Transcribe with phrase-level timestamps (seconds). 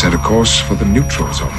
[0.00, 1.52] set a course for the neutral zone.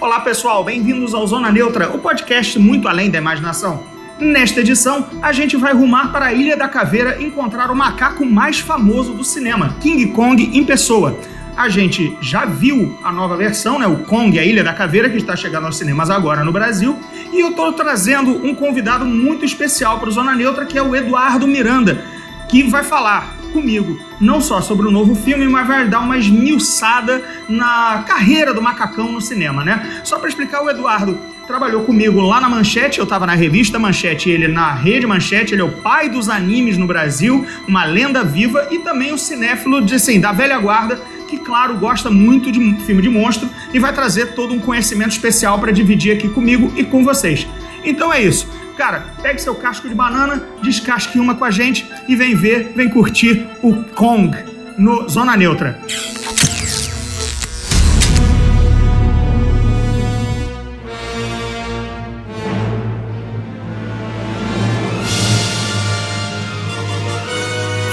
[0.00, 3.84] Olá pessoal, bem-vindos ao Zona Neutra, o podcast muito além da imaginação.
[4.18, 8.58] Nesta edição, a gente vai rumar para a Ilha da Caveira encontrar o macaco mais
[8.58, 11.16] famoso do cinema, King Kong em pessoa.
[11.56, 15.16] A gente já viu a nova versão, né, o Kong, a Ilha da Caveira, que
[15.16, 16.98] está chegando aos cinemas agora no Brasil,
[17.32, 20.94] e eu estou trazendo um convidado muito especial para o Zona Neutra, que é o
[20.94, 22.04] Eduardo Miranda,
[22.46, 27.24] que vai falar comigo não só sobre o novo filme, mas vai dar uma esmiuçada
[27.48, 30.00] na carreira do macacão no cinema, né?
[30.04, 34.28] Só para explicar, o Eduardo trabalhou comigo lá na Manchete, eu estava na revista Manchete,
[34.28, 38.68] ele na Rede Manchete, ele é o pai dos animes no Brasil, uma lenda viva
[38.70, 43.02] e também o cinéfilo de, assim, da velha guarda, que, claro, gosta muito de filme
[43.02, 47.04] de monstro e vai trazer todo um conhecimento especial para dividir aqui comigo e com
[47.04, 47.46] vocês.
[47.84, 48.48] Então é isso.
[48.76, 52.88] Cara, pegue seu casco de banana, descasque uma com a gente e vem ver, vem
[52.88, 54.36] curtir o Kong
[54.76, 55.80] no Zona Neutra.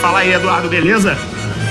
[0.01, 1.17] Fala aí, Eduardo, beleza?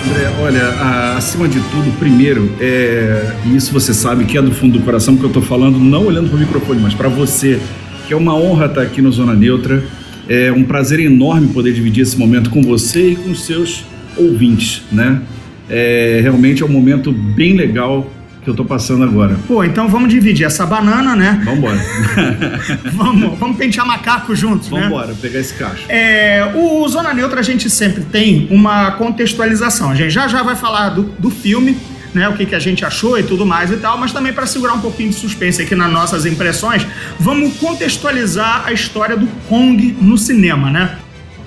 [0.05, 4.51] André, olha, a- acima de tudo, primeiro, é, e isso você sabe que é do
[4.53, 7.61] fundo do coração que eu tô falando, não olhando pro microfone, mas para você,
[8.07, 9.83] que é uma honra estar aqui no Zona Neutra.
[10.29, 13.85] É um prazer enorme poder dividir esse momento com você e com os seus
[14.17, 15.21] ouvintes, né?
[15.69, 18.11] É, realmente é um momento bem legal
[18.43, 19.39] que eu tô passando agora.
[19.47, 21.41] Pô, então vamos dividir essa banana, né?
[21.45, 21.79] Vambora.
[22.93, 24.83] Vamos, vamos pentear macaco juntos, né?
[24.83, 25.85] Vambora, pegar esse cacho.
[25.89, 29.91] É, o Zona Neutra a gente sempre tem uma contextualização.
[29.91, 31.79] A gente já já vai falar do, do filme,
[32.15, 32.29] né?
[32.29, 34.75] O que, que a gente achou e tudo mais e tal, mas também para segurar
[34.75, 36.87] um pouquinho de suspense aqui nas nossas impressões,
[37.19, 40.99] vamos contextualizar a história do Kong no cinema, né?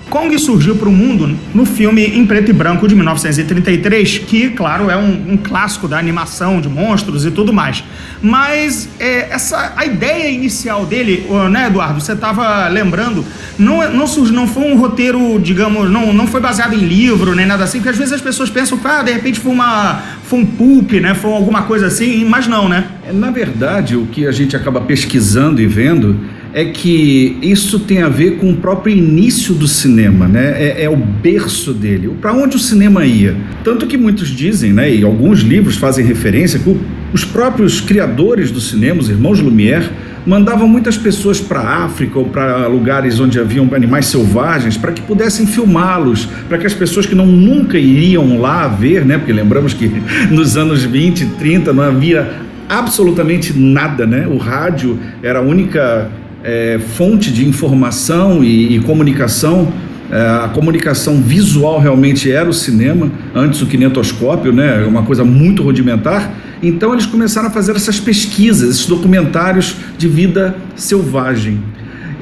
[0.08, 4.88] Kong surgiu para o mundo no filme em preto e branco de 1933, que, claro,
[4.88, 7.82] é um, um clássico da animação de monstros e tudo mais.
[8.22, 12.00] Mas é, essa, a ideia inicial dele, né, Eduardo?
[12.00, 13.24] Você estava lembrando,
[13.58, 17.34] não, é- não, surgiu, não foi um roteiro, digamos, não, não foi baseado em livro
[17.34, 20.02] nem nada assim, porque às vezes as pessoas pensam que, ah, de repente foi, uma,
[20.22, 21.14] foi um pulp, né?
[21.14, 22.86] Foi alguma coisa assim, mas não, né?
[23.08, 26.18] É, Na verdade, o que a gente acaba pesquisando e vendo
[26.56, 30.54] é que isso tem a ver com o próprio início do cinema, né?
[30.56, 33.36] É, é o berço dele, para onde o cinema ia.
[33.62, 36.74] Tanto que muitos dizem, né, e alguns livros fazem referência, que
[37.12, 39.90] os próprios criadores do cinema, os irmãos Lumière,
[40.24, 45.02] mandavam muitas pessoas para a África ou para lugares onde haviam animais selvagens para que
[45.02, 49.18] pudessem filmá-los, para que as pessoas que não nunca iriam lá ver, né?
[49.18, 49.88] Porque lembramos que
[50.32, 54.26] nos anos 20, 30 não havia absolutamente nada, né?
[54.26, 56.10] O rádio era a única
[56.46, 59.72] é, fonte de informação e, e comunicação.
[60.10, 64.84] É, a comunicação visual realmente era o cinema, antes o kinetoscópio, né?
[64.84, 66.32] Uma coisa muito rudimentar.
[66.62, 71.60] Então eles começaram a fazer essas pesquisas, esses documentários de vida selvagem.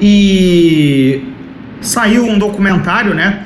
[0.01, 1.21] E
[1.85, 3.45] Saiu um documentário, né?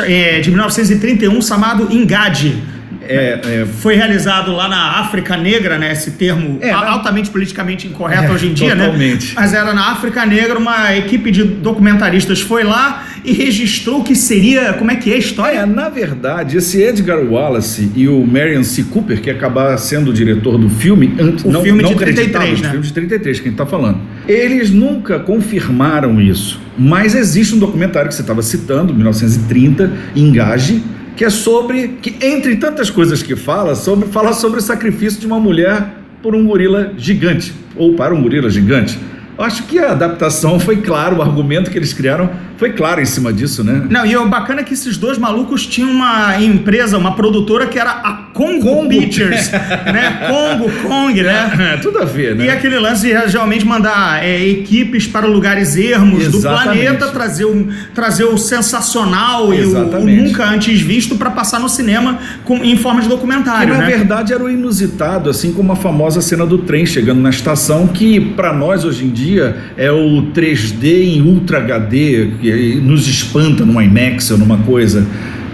[0.00, 2.60] é, De 1931 chamado Engade.
[3.08, 5.92] É, é, Foi realizado lá na África Negra, né?
[5.92, 9.26] Esse termo É, altamente politicamente incorreto É, hoje em dia, totalmente.
[9.28, 9.32] né?
[9.36, 14.14] Mas era na África Negra, uma equipe de documentaristas foi lá e registrou o que
[14.14, 14.72] seria.
[14.74, 15.58] Como é que é a história?
[15.58, 18.84] É, na verdade, esse Edgar Wallace e o Marion C.
[18.84, 22.28] Cooper, que acabar sendo o diretor do filme, antes, O não, filme não de 33,
[22.28, 22.68] acreditávamos, né?
[22.68, 24.00] O filme de 33, que a gente está falando.
[24.28, 30.82] Eles nunca confirmaram isso, mas existe um documentário que você estava citando, 1930, Engage,
[31.16, 35.26] que é sobre, que entre tantas coisas que fala, sobre, fala sobre o sacrifício de
[35.26, 38.98] uma mulher por um gorila gigante, ou para um gorila gigante.
[39.38, 43.04] Eu acho que a adaptação foi claro, o argumento que eles criaram foi claro em
[43.04, 43.86] cima disso, né?
[43.90, 47.78] Não, e o bacana é que esses dois malucos tinham uma empresa, uma produtora que
[47.78, 48.88] era a Congo, Congo.
[48.88, 50.28] Pictures, né?
[50.28, 51.72] Congo, Kong, né?
[51.72, 52.44] É, tudo a ver, né?
[52.44, 56.80] E aquele lance de realmente mandar é, equipes para lugares ermos do Exatamente.
[56.80, 60.22] planeta, trazer o, trazer o sensacional e o, o Exatamente.
[60.22, 63.86] nunca antes visto para passar no cinema com, em forma de Que documentário, na né?
[63.86, 68.20] verdade era o inusitado, assim como a famosa cena do trem chegando na estação, que
[68.20, 73.82] para nós hoje em dia é o 3D em Ultra HD, que nos espanta numa
[73.82, 75.06] IMAX ou numa coisa.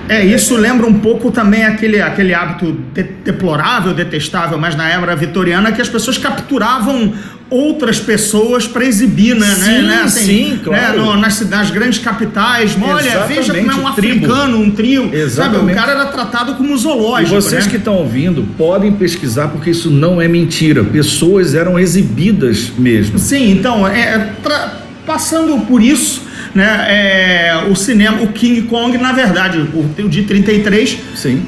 [0.08, 5.14] É, isso lembra um pouco também aquele, aquele hábito de- deplorável, detestável, mas na era
[5.16, 7.12] vitoriana, que as pessoas capturavam
[7.48, 9.46] outras pessoas para exibir, né?
[9.54, 10.82] Sim, né, sim, claro.
[10.82, 12.76] né, no- nas, nas grandes capitais.
[12.82, 14.26] Olha, veja como é um Exatamente, tribo.
[14.26, 15.02] africano, um trio.
[15.04, 15.74] Sabe, o Exatamente.
[15.78, 17.70] cara era tratado como E zoológico, vocês né?
[17.70, 20.82] que estão ouvindo podem pesquisar porque isso não é mentira.
[20.82, 23.18] Pessoas eram exibidas mesmo.
[23.18, 26.22] Sim, então, é, tra- passando por isso,
[26.54, 26.84] né?
[26.88, 31.42] É, o cinema, o King Kong, na verdade, o, o de 33 Sim.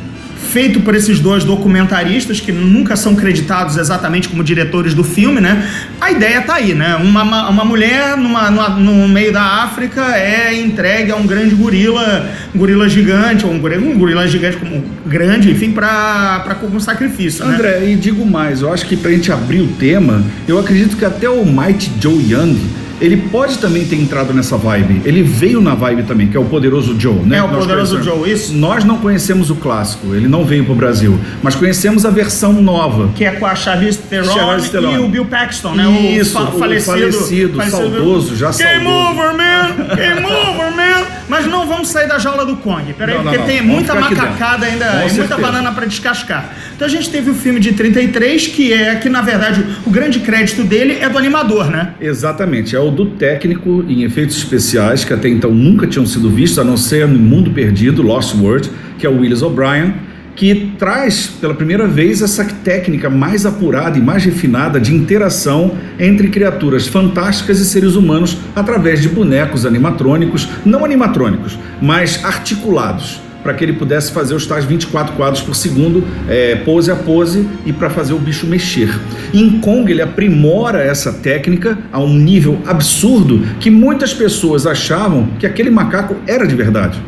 [0.51, 5.69] feito por esses dois documentaristas que nunca são creditados exatamente como diretores do filme, né?
[6.01, 6.97] A ideia tá aí, né?
[6.97, 12.31] Uma, uma, mulher numa, numa- no meio da África é entregue a um grande gorila,
[12.55, 16.81] um gorila gigante, ou um gorila, um gorila gigante como grande, enfim, para para como
[16.81, 17.55] sacrifício, né?
[17.55, 21.05] André, e digo mais, eu acho que pra gente abrir o tema, eu acredito que
[21.05, 22.57] até o Mighty Joe Young,
[23.01, 25.03] ele pode também ter entrado nessa vibe.
[25.05, 27.39] Ele veio na vibe também, que é o Poderoso Joe, né?
[27.39, 28.03] É, o Poderoso.
[28.03, 28.55] Joe, isso.
[28.55, 33.09] Nós não conhecemos o clássico, ele não veio pro Brasil, mas conhecemos a versão nova.
[33.15, 34.93] Que é com a Charlize Theron, Charlize Theron.
[34.95, 35.91] e o Bill Paxton, né?
[36.19, 39.11] Isso, fa- o falecido, saudoso, já Game saudoso.
[39.11, 39.95] over, man!
[39.97, 41.04] Game over, man!
[41.29, 43.47] Mas não vamos sair da jaula do Kong, peraí, Não, porque não.
[43.47, 45.41] tem muita macacada ainda, Com e muita certeza.
[45.41, 46.53] banana pra descascar.
[46.77, 50.21] Então a gente teve o filme de 33, que é que na verdade o grande
[50.21, 51.95] crédito dele é do animador, né?
[52.01, 56.59] Exatamente, é o do técnico em efeitos especiais, que até então nunca tinham sido vistos,
[56.59, 59.95] a não ser no Mundo Perdido, Lost World, que é o Willis O'Brien,
[60.37, 66.29] que traz pela primeira vez essa técnica mais apurada e mais refinada de interação entre
[66.29, 73.63] criaturas fantásticas e seres humanos através de bonecos animatrônicos, não animatrônicos, mas articulados para que
[73.63, 77.91] ele pudesse fazer os tais 24 quadros por segundo, é, pose a pose, e para
[77.91, 78.89] fazer o bicho mexer.
[79.35, 85.47] Em Kong, ele aprimora essa técnica a um nível absurdo que muitas pessoas achavam que
[85.47, 86.99] aquele macaco era de verdade.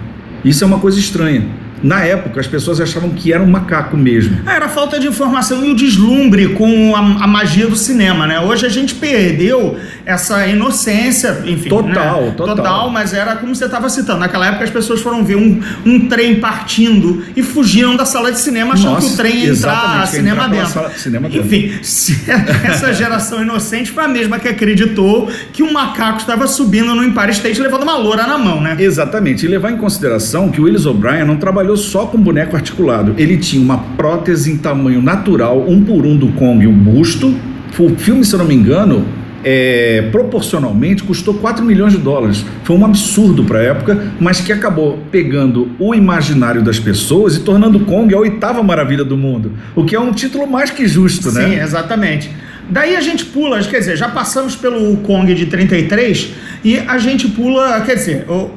[0.45, 1.47] Isso é uma coisa estranha.
[1.87, 4.41] Na época, as pessoas achavam que era um macaco mesmo.
[4.45, 8.27] Ah, Era a falta de informação e o deslumbre com a, a magia do cinema,
[8.27, 8.41] né?
[8.41, 11.69] Hoje a gente perdeu essa inocência, enfim.
[11.69, 12.35] Total, né?
[12.37, 12.91] total.
[12.91, 14.19] mas era como você estava citando.
[14.19, 18.41] Naquela época as pessoas foram ver um, um trem partindo e fugiram da sala de
[18.41, 20.73] cinema achando Nossa, que o trem ia entrar ia cinema entrar dentro.
[20.73, 21.29] sala cinema.
[21.29, 21.73] Enfim,
[22.67, 27.31] essa geração inocente foi a mesma que acreditou que um macaco estava subindo no Empire
[27.31, 28.77] State levando uma loura na mão, né?
[28.77, 33.15] Exatamente, e levar em consideração que o Willis O'Brien não trabalhou só com boneco articulado,
[33.19, 37.35] ele tinha uma prótese em tamanho natural, um por um do Kong, um busto.
[37.79, 39.05] O filme, se eu não me engano,
[39.45, 42.45] é, proporcionalmente custou 4 milhões de dólares.
[42.65, 47.41] Foi um absurdo para a época, mas que acabou pegando o imaginário das pessoas e
[47.41, 50.87] tornando o Kong a oitava maravilha do mundo, o que é um título mais que
[50.89, 51.63] justo, Sim, né?
[51.63, 52.31] exatamente.
[52.69, 56.33] Daí a gente pula, quer dizer, já passamos pelo Kong de 33
[56.65, 58.51] e a gente pula, quer dizer, o-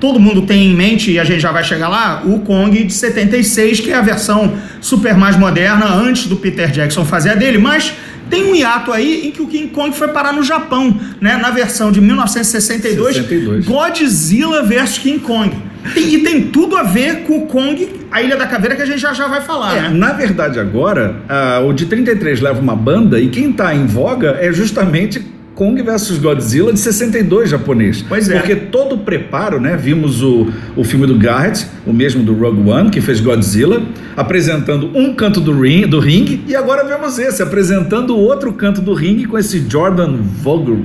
[0.00, 2.92] todo mundo tem em mente, e a gente já vai chegar lá, o Kong de
[2.92, 7.58] 76, que é a versão super mais moderna, antes do Peter Jackson fazer a dele,
[7.58, 7.92] mas
[8.28, 11.36] tem um hiato aí em que o King Kong foi parar no Japão, né?
[11.36, 13.64] Na versão de 1962, 62.
[13.66, 15.50] Godzilla vs King Kong.
[15.94, 18.86] Tem- e tem tudo a ver com o Kong, a Ilha da Caveira, que a
[18.86, 19.88] gente já, já vai falar, É, né?
[19.90, 24.36] na verdade, agora, ah, o de 33 leva uma banda e quem tá em voga
[24.40, 25.24] é justamente
[25.56, 28.04] Kong vs Godzilla de 62 japonês.
[28.06, 28.38] Pois é.
[28.38, 29.74] Porque todo o preparo, né?
[29.74, 33.82] Vimos o, o filme do Garrett, o mesmo do Rogue One, que fez Godzilla,
[34.14, 38.82] apresentando um canto do, ring, do ringue, e agora vemos esse, apresentando o outro canto
[38.82, 40.78] do ringue com esse Jordan Vogel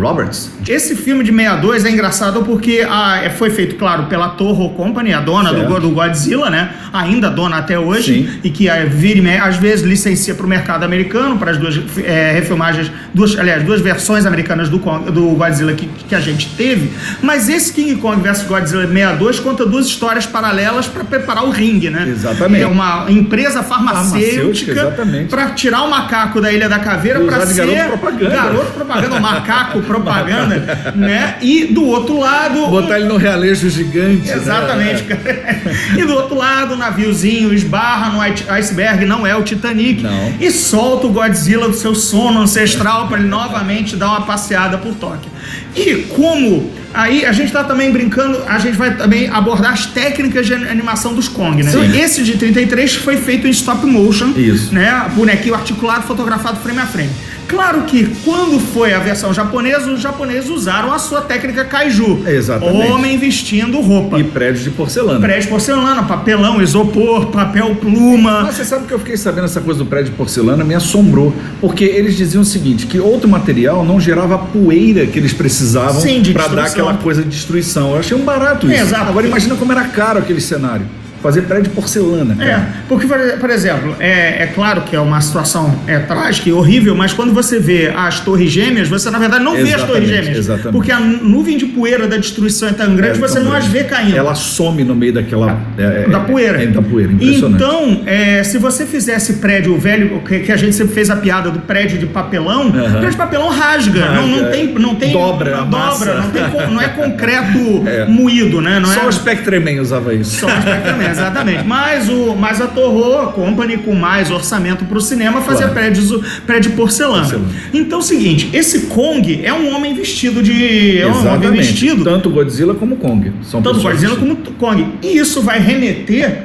[0.00, 0.50] Roberts.
[0.68, 5.12] Esse filme de 62 é engraçado porque ah, é- foi feito, claro, pela Toho Company,
[5.12, 6.70] a dona do, do Godzilla, né?
[6.92, 8.40] Ainda dona até hoje, Sim.
[8.44, 11.78] e que ah, vira me- às vezes licencia para o mercado americano, para as duas
[12.04, 16.90] eh, refilmagens, duas, aliás, duas versões americanas do, do Godzilla que, que a gente teve.
[17.22, 21.90] Mas esse King Kong vs Godzilla 62 conta duas histórias paralelas para preparar o ringue,
[21.90, 22.06] né?
[22.08, 22.62] Exatamente.
[22.62, 27.66] É uma empresa Farmacêutica, farmacêutica para tirar o macaco da Ilha da Caveira para ser
[27.66, 28.34] garoto propaganda.
[28.34, 31.36] garoto propaganda, o macaco propaganda, né?
[31.40, 32.66] E do outro lado.
[32.68, 34.28] Botar ele no realejo gigante.
[34.28, 34.34] né?
[34.34, 35.60] Exatamente, cara.
[35.96, 40.34] E do outro lado, o naviozinho esbarra no ice- iceberg, não é o Titanic, Não.
[40.40, 44.94] e solta o Godzilla do seu sono ancestral para ele novamente dar uma passeada por
[44.94, 45.30] Tóquio.
[45.74, 50.46] E como aí a gente tá também brincando, a gente vai também abordar as técnicas
[50.46, 51.70] de animação dos Kong, né?
[51.70, 51.84] Sim.
[51.84, 54.74] Então, esse de 33 foi feito em stop motion, Isso.
[54.74, 55.06] né?
[55.14, 57.10] Bonequinho articulado, fotografado frame a frame.
[57.48, 62.24] Claro que quando foi a versão japonesa, os japoneses usaram a sua técnica kaiju.
[62.26, 62.90] Exatamente.
[62.90, 64.18] Homem vestindo roupa.
[64.18, 65.20] E prédios de porcelana.
[65.20, 68.42] Prédio de porcelana, papelão, isopor, papel pluma.
[68.42, 71.32] Mas você sabe que eu fiquei sabendo essa coisa do prédio de porcelana, me assombrou.
[71.60, 76.02] Porque eles diziam o seguinte: que outro material não gerava a poeira que eles precisavam
[76.32, 77.92] para dar aquela coisa de destruição.
[77.92, 78.82] Eu achei um barato isso.
[78.82, 79.10] Exato.
[79.10, 80.86] Agora imagina como era caro aquele cenário.
[81.26, 82.68] Fazer prédio de porcelana, É, cara.
[82.88, 87.12] porque, por exemplo, é, é claro que é uma situação é, trágica e horrível, mas
[87.12, 90.38] quando você vê as torres gêmeas, você na verdade não vê as torres Exatamente, gêmeas.
[90.38, 90.72] exatamente.
[90.72, 93.78] Porque a nuvem de poeira da destruição é tão grande, É você não as grande.
[93.78, 94.16] vê caindo.
[94.16, 95.58] Ela some no meio daquela.
[95.78, 96.62] é, é, da poeira.
[96.62, 97.54] É, da poeira, impressionante.
[97.62, 101.16] Então, é, se você fizesse prédio o velho, que, que a gente sempre fez a
[101.16, 103.66] piada do prédio de papelão, o prédio de papelão rasga.
[103.76, 104.50] Rasga, não, não é.
[104.50, 105.12] tem, não tem.
[105.12, 106.42] Dobra a dobra, não, tem
[106.72, 108.04] não é concreto É.
[108.06, 108.78] moído, né?
[108.80, 110.40] Não Só é, o Spectreman usava isso.
[110.40, 111.64] Só o Spectreman, exatamente.
[111.64, 115.74] Mas, o, mas a Torro Company, com mais orçamento para o cinema, fazia Claro.
[115.74, 116.10] prédios,
[116.46, 117.20] prédio de porcelana.
[117.22, 117.48] Porcelana.
[117.72, 120.98] Então é o seguinte: esse Kong é um homem vestido de.
[120.98, 122.04] É um homem vestido.
[122.04, 123.32] Tanto Godzilla como Kong.
[123.42, 124.86] São Tanto Godzilla como Kong.
[125.02, 126.42] E isso vai remeter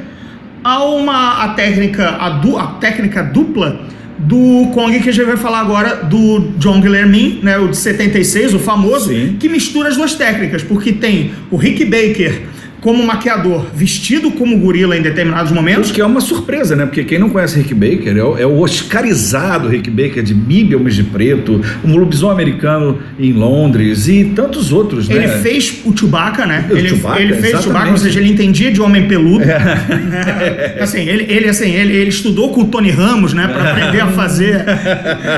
[0.63, 3.81] a uma a técnica, a, du, a técnica dupla
[4.19, 8.53] do Kong que a gente vai falar agora do John Guillermin, né, o de 76,
[8.53, 9.37] o famoso, Sim.
[9.39, 12.43] que mistura as duas técnicas, porque tem o Rick Baker
[12.81, 15.91] como maquiador vestido como gorila em determinados momentos.
[15.91, 16.85] O que é uma surpresa, né?
[16.85, 20.75] Porque quem não conhece Rick Baker é o, é o oscarizado Rick Baker de Mib
[20.75, 25.15] Homens de Preto, um lobisomem americano em Londres e tantos outros, né?
[25.15, 26.67] Ele fez o Chewbacca, né?
[26.69, 27.91] O ele, Chewbacca, ele fez o Chewbacca, exatamente.
[27.91, 29.45] ou seja, ele entendia de homem peludo.
[29.45, 29.57] Né?
[30.81, 33.47] Assim, ele, ele, assim, ele, ele estudou com o Tony Ramos, né?
[33.47, 34.65] Pra aprender a fazer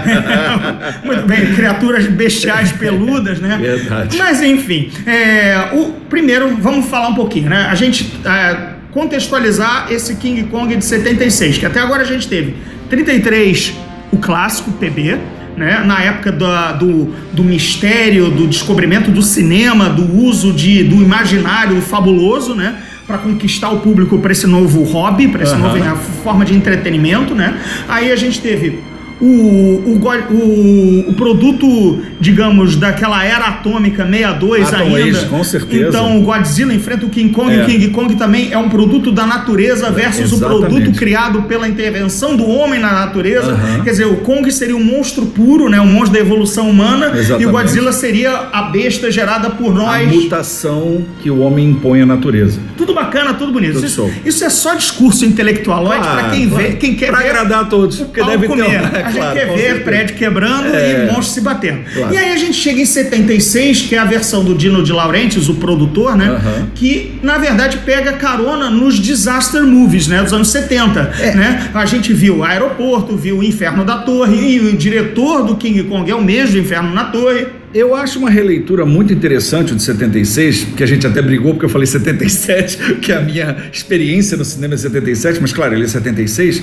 [1.04, 3.58] muito bem, criaturas bestiais peludas, né?
[3.62, 4.18] Verdade.
[4.18, 7.68] Mas enfim, é, o, primeiro vamos falar um pouquinho, né?
[7.70, 12.56] A gente é, contextualizar esse King Kong de 76, que até agora a gente teve
[12.90, 13.74] 33,
[14.12, 15.18] o clássico PB,
[15.58, 15.84] né?
[15.86, 21.80] Na época da- do, do mistério, do descobrimento do cinema, do uso de, do imaginário
[21.82, 22.76] fabuloso, né?
[23.06, 25.76] Para conquistar o público para esse novo hobby, para essa Aham.
[25.76, 27.58] nova é forma de entretenimento, né?
[27.88, 28.80] Aí a gente teve
[29.26, 30.00] o, o,
[30.34, 35.18] o, o produto, digamos, daquela era atômica 62 Atom ainda.
[35.20, 35.88] Age, com certeza.
[35.90, 37.64] Então o Godzilla enfrenta o King Kong, É.
[37.64, 42.36] o King Kong também é um produto da natureza versus o produto criado pela intervenção
[42.36, 43.52] do homem na natureza.
[43.52, 43.84] Aham.
[43.84, 45.80] Quer dizer, o Kong seria um monstro puro, né?
[45.80, 47.12] Um monstro da evolução humana.
[47.16, 47.46] E Exatamente.
[47.48, 50.12] o Godzilla seria a besta gerada por A nós.
[50.14, 52.60] mutação que o homem impõe à natureza.
[52.78, 53.76] Tudo bacana, tudo bonito.
[53.76, 56.64] Tudo isso, isso é só discurso intelectualoide Claro, para quem claro.
[56.64, 58.78] vê, quem quer Pra ver agradar a todos, porque deve ter comer.
[58.80, 59.80] A é gente claro, quer ver certeza.
[59.84, 61.04] prédio quebrando É.
[61.04, 61.80] e monstros se batendo.
[61.94, 62.14] Claro.
[62.14, 65.48] E aí a gente chega em 76, que é a versão do Dino de Laurentiis,
[65.50, 66.42] o produtor, né?
[66.76, 70.22] Que na verdade pega carona nos disaster movies, né?
[70.22, 71.12] Dos anos 70.
[71.20, 71.36] É.
[71.36, 71.70] Né?
[71.74, 75.84] A gente viu o aeroporto, viu o Inferno da Torre, e o diretor do King
[75.84, 77.46] Kong é o mesmo Inferno na Torre.
[77.74, 81.70] Eu acho uma releitura muito interessante de 76, que a gente até brigou porque eu
[81.70, 86.62] falei 77, que a minha experiência no cinema é 77, mas claro, ele é 76,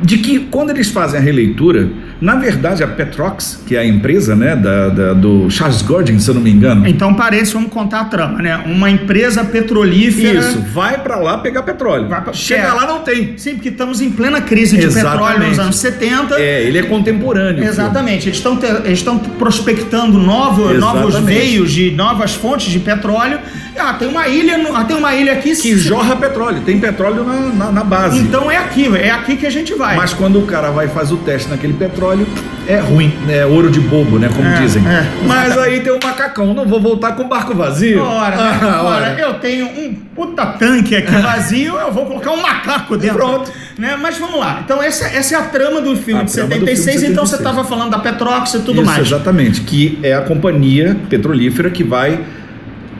[0.00, 1.88] de que quando eles fazem a releitura,
[2.20, 6.28] na verdade a Petrox, que é a empresa né, da, da- do Charles Gordon, se
[6.28, 8.62] eu não me engano, Então, parece, vamos contar a trama, né?
[8.66, 10.38] Uma empresa petrolífera.
[10.38, 12.08] isso, vai pra lá pegar petróleo.
[12.08, 12.72] Vai pra- Chega é.
[12.72, 13.38] lá não tem.
[13.38, 15.18] Sim, porque estamos em plena crise de Exatamente.
[15.28, 16.34] petróleo nos anos 70.
[16.40, 17.64] É, ele é contemporâneo.
[17.64, 23.38] Exatamente, eles estão te- eles estão prospectando novo, novos veios de novas fontes de petróleo.
[23.78, 27.24] Ah, tem uma ilha, no- ah, tem uma ilha aqui Que jorra petróleo, tem petróleo
[27.24, 27.34] na,
[27.66, 28.18] na, na base.
[28.18, 29.96] Então é aqui, é aqui que a gente vai.
[29.96, 32.26] Mas quando o cara vai e faz o teste naquele petróleo,
[32.66, 34.28] é ruim, é ouro de bobo, né?
[34.34, 34.82] Como É, dizem.
[34.86, 35.06] é.
[35.26, 38.02] Mas aí tem um macacão, não vou voltar com o barco vazio.
[38.02, 38.36] Ora?
[38.38, 39.20] Ah, Ora, ora.
[39.20, 43.16] eu tenho um puta tanque aqui vazio, eu vou colocar um macaco dentro.
[43.18, 43.50] Pronto.
[43.78, 43.96] Né?
[44.00, 44.60] Mas vamos lá.
[44.64, 46.84] Então, essa, essa é a trama do filme A de trama do 76.
[46.94, 47.40] filme de Então, você 76.
[47.40, 49.06] estava falando da Petrox e tudo Isso, mais.
[49.06, 49.60] exatamente.
[49.60, 52.18] Que é a companhia petrolífera que vai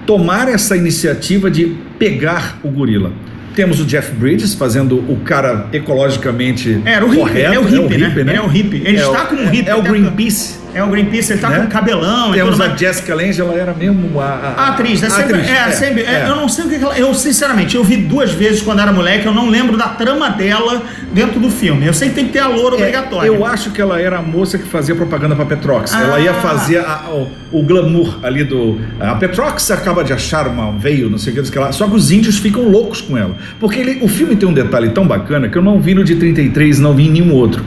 [0.06, 3.12] tomar essa iniciativa de pegar o gorila.
[3.54, 7.52] Temos o Jeff Bridges fazendo o cara ecologicamente É, era o hippie, correto.
[7.54, 8.24] é o hippie, né?
[8.24, 8.36] né?
[8.36, 8.82] É o hippie.
[8.84, 9.68] Ele É está o- como hippie.
[9.70, 10.58] É o até- Greenpeace.
[10.76, 11.60] É o Greenpeace, ele tá Né?
[11.60, 12.76] com cabelão Temos a.
[12.76, 15.34] Jessica Lange, ela era mesmo a, a- A atriz, é a sempre.
[15.40, 16.98] atriz, é, sempre é, Eu não sei o que, ela.
[16.98, 20.82] Eu, sinceramente, eu vi duas vezes quando era moleque, eu não lembro da trama dela
[21.12, 21.86] dentro do filme.
[21.86, 23.26] Eu sei que tem que ter a loura É, obrigatória.
[23.26, 25.94] Eu acho que ela era a moça que fazia propaganda pra Petrox.
[25.94, 26.02] Ah.
[26.02, 28.78] Ela ia fazer a- o, o glamour ali do.
[29.00, 31.72] A Petrox acaba de achar uma veio, não sei o que, que lá.
[31.72, 33.34] Só que os índios ficam loucos com ela.
[33.58, 36.16] Porque ele- o filme tem um detalhe tão bacana que eu não vi no de
[36.16, 37.64] 33, não vi em nenhum outro.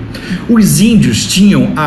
[0.47, 1.81] Os índios tinham a,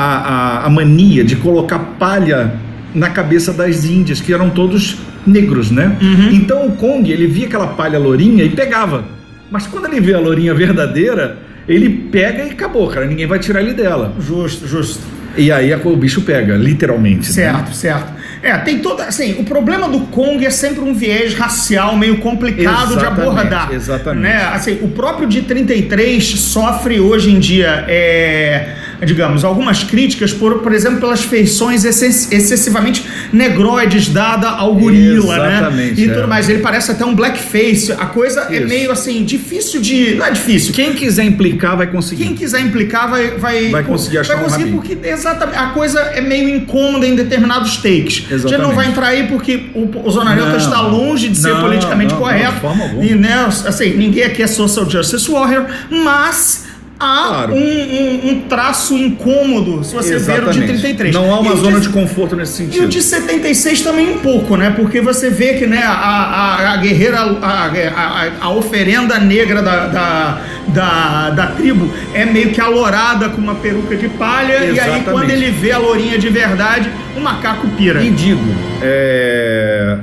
[0.62, 2.54] a, a mania de colocar palha
[2.95, 5.97] na cabeça das índias, que eram todos negros, né?
[6.00, 6.31] Uhum.
[6.33, 9.04] Então o Kong, ele via aquela palha lourinha e pegava.
[9.50, 11.38] Mas quando ele vê a lourinha verdadeira,
[11.69, 13.07] ele pega e acabou, cara.
[13.07, 14.14] Ninguém vai tirar ele dela.
[14.19, 15.00] Justo, justo.
[15.37, 17.26] E aí o bicho pega, literalmente.
[17.28, 17.33] né?
[17.33, 18.12] Certo, certo.
[18.42, 19.04] É, tem toda.
[19.04, 23.73] Assim, o problema do Kong é sempre um viés racial meio complicado de Exatamente, abordar.
[23.73, 24.23] exatamente.
[24.23, 24.45] Né?
[24.52, 30.73] Assim, o próprio de 33 sofre hoje em dia é, digamos, algumas críticas, por, por
[30.73, 36.06] exemplo, pelas feições excess- excessivamente negroides dada ao gorila, Exatamente, né?
[36.06, 36.14] E é.
[36.14, 36.49] tudo mais.
[36.49, 37.92] Ele parece até um blackface.
[37.92, 38.68] A coisa é Isso.
[38.68, 40.14] meio assim, difícil de.
[40.14, 40.73] Não é difícil.
[40.73, 42.25] Quem quiser implicar vai conseguir.
[42.25, 44.82] Quem quiser implicar vai vai, Vai conseguir achar vai um conseguir rabinho.
[44.82, 47.92] porque exatamente a coisa é meio incômoda em determinados takes.
[47.92, 48.75] A gente não Exatamente.
[48.75, 50.59] vai entrar aí porque o, o Zona Neutra Não.
[50.59, 52.54] está longe de ser Não, politicamente não, não, correto.
[52.54, 53.04] de forma alguma.
[53.04, 56.64] E né, assim, ninguém aqui é social justice warrior, mas
[57.02, 57.54] há Claro.
[57.54, 61.12] um, um- um traço incômodo se você ver o de 33.
[61.14, 62.88] Não há uma E zona de- de conforto nesse e o sentido.
[62.88, 64.71] de 76 também um pouco, né?
[64.71, 69.87] Porque você vê que né, a, a, a guerreira, a, a, a oferenda negra da,
[69.88, 74.52] da, da, da tribo é meio que alourada com uma peruca de palha.
[74.52, 75.04] E aí, Exatamente.
[75.11, 78.02] quando ele vê a lourinha de verdade, o macaco pira.
[78.02, 78.42] E digo,
[78.80, 79.99] é,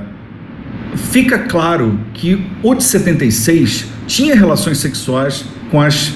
[1.12, 6.14] fica claro que o de 76 tinha relações sexuais com as,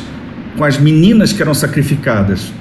[0.57, 2.51] com as meninas que eram sacrificadas.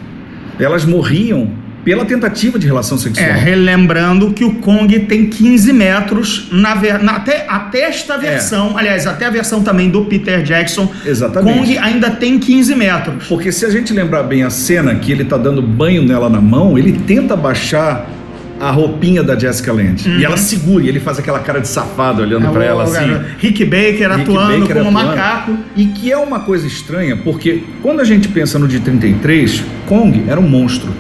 [0.59, 1.51] Elas morriam
[1.85, 3.27] pela tentativa de relação sexual.
[3.29, 8.79] É, relembrando que o Kong tem 15 metros na, ver- na- até, até esta versão,
[8.79, 11.59] aliás, até a versão também do Peter Jackson, Exatamente.
[11.59, 13.27] Kong ainda tem 15 metros.
[13.27, 16.41] Porque se a gente lembrar bem a cena que ele tá dando banho nela na
[16.41, 18.09] mão, ele tenta baixar
[18.63, 20.09] a roupinha da Jessica Lange.
[20.09, 22.87] E ela segura, e ele faz aquela cara de safado olhando pra É ela o-
[22.87, 22.95] assim.
[23.09, 25.17] cara, Rick Baker Rick atuando Baker como atuando.
[25.17, 25.59] macaco.
[25.77, 30.25] E que é uma coisa estranha, porque quando a gente pensa no de 33, Kong
[30.29, 30.91] era um monstro.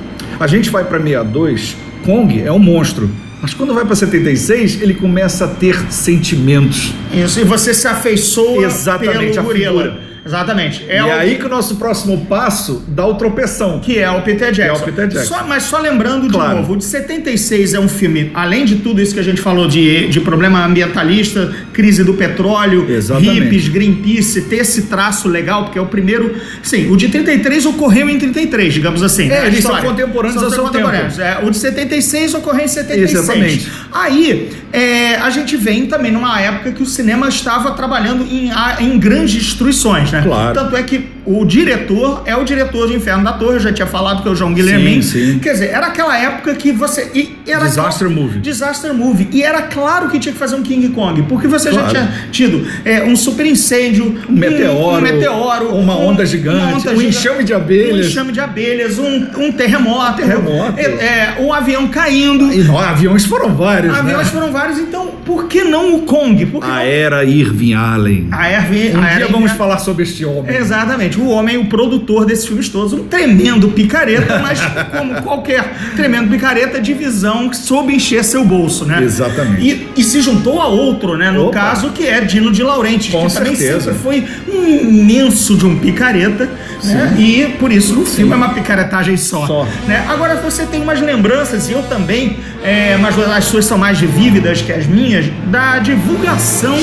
[0.40, 3.09] A gente vai pra 62, Kong é um monstro.
[3.40, 6.92] Mas quando vai pra 76, ele começa a ter sentimentos.
[7.12, 9.83] Isso, e você se afeiçoa Exatamente, pelo a gorila.
[9.83, 10.00] figura.
[10.25, 10.85] Exatamente.
[10.88, 13.81] É e o, aí que o nosso próximo passo dá o tropeção.
[13.81, 14.76] que é o Peter Jackson.
[14.76, 15.35] é o Peter Jackson.
[15.35, 16.59] Só- mas só lembrando de Claro.
[16.59, 19.67] novo, o de 76 é um filme, além de tudo isso que a gente falou
[19.67, 23.41] de, de problema ambientalista, crise do petróleo, Exatamente.
[23.41, 26.37] hippies, Greenpeace, ter esse traço legal, porque é o primeiro.
[26.62, 29.25] Sim, o de 33 ocorreu em 33, digamos assim.
[29.25, 31.19] É, né, eles são contemporâneos ao seu contemporâneos.
[31.19, 33.12] É, o de 76 ocorreu em 76.
[33.12, 33.73] Exatamente.
[33.91, 38.50] Aí, é, a gente vem também numa época que o cinema estava trabalhando em,
[38.81, 40.23] em grandes destruições, né?
[40.33, 40.54] Claro.
[40.54, 43.87] Tanto é que o diretor é o diretor de Inferno da Torre, eu já tinha
[43.87, 45.02] falado que é o João Guilhermin.
[45.02, 45.38] Sim, sim.
[45.38, 47.11] Quer dizer, era aquela época que você.
[47.14, 48.40] e era Disaster movie.
[48.40, 49.28] Disaster movie.
[49.33, 51.87] E era claro que tinha que fazer um King Kong, porque você Claro.
[51.87, 56.88] já tinha tido é, um super incêndio, Um meteoro, um meteoro uma um- onda gigante,
[56.88, 58.07] um giga- enxame de um abelhas.
[58.07, 60.75] enxame de abelhas, um, um terremoto, Terremoto.
[60.78, 62.52] é, é, um avião caindo.
[62.52, 64.33] E não, aviões foram vários, Aviões né?
[64.33, 66.45] foram vários, então por que não o Kong?
[66.47, 68.29] Por A não- era Irving Allen.
[68.33, 70.55] a Erwin- Um a dia Erwin- vamos falar sobre este homem.
[70.55, 74.61] Exatamente, o homem, o produtor desses filmes todos, um tremendo picareta, mas
[74.97, 79.03] como qualquer tremendo picareta, de visão que soube encher seu bolso, né?
[79.03, 79.62] Exatamente.
[79.62, 81.31] E, e se juntou a outro, né?
[81.31, 81.53] No Opa.
[81.59, 83.93] caso, que é Dino de Laurentiis, Com que também certeza.
[83.93, 86.51] sempre foi um imenso de um picareta,
[86.85, 87.15] né?
[87.19, 89.47] E por isso o filme é uma picaretagem só.
[89.47, 89.67] Só.
[89.87, 90.05] Né?
[90.09, 94.62] Agora você tem umas lembranças, e eu também, é, mas as suas são mais vívidas
[94.62, 96.77] que as minhas, da divulgação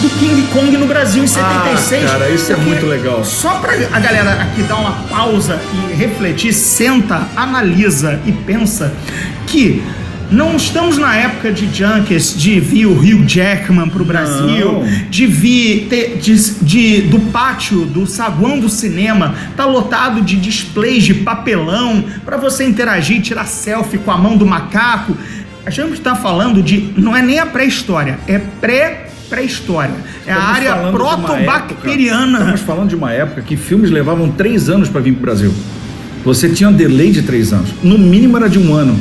[0.00, 2.10] do King Kong no Brasil em 76.
[2.10, 3.24] cara, isso é muito legal.
[3.24, 8.92] Só pra a galera aqui dar uma pausa e refletir, senta, analisa e pensa
[9.46, 9.82] que
[10.32, 15.08] não estamos na época de junkies, de vir o Hugh Jackman pro Brasil, Não.
[15.10, 15.88] de vir
[16.20, 22.36] de, de- do pátio, do saguão do cinema, tá lotado de displays de papelão para
[22.36, 25.16] você interagir, tirar selfie com a mão do macaco.
[25.64, 26.92] A gente está falando de.
[26.96, 29.94] Não é nem a pré-história, é pré pré-história.
[30.26, 32.26] É a área protobacteriana.
[32.38, 35.22] época- Estamos falando de uma época que filmes levavam três anos para vir para o
[35.22, 35.54] Brasil.
[36.24, 37.70] Você tinha um delay de três anos.
[37.82, 38.98] No mínimo era de um ano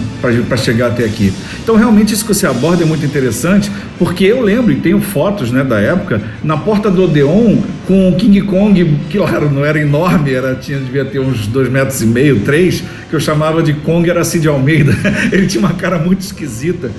[0.48, 1.32] para chegar até aqui.
[1.64, 5.52] Então, realmente, isso que você aborda é muito interessante, porque eu lembro, e tenho fotos
[5.52, 7.58] né, da época, na porta do Odeon,
[7.88, 11.70] com o King Kong, que, claro, não era enorme, era, tinha, devia ter uns dois
[11.70, 14.96] metros e meio, três, que eu chamava de Kong era Cid Almeida.
[15.32, 16.90] Ele tinha uma cara muito esquisita.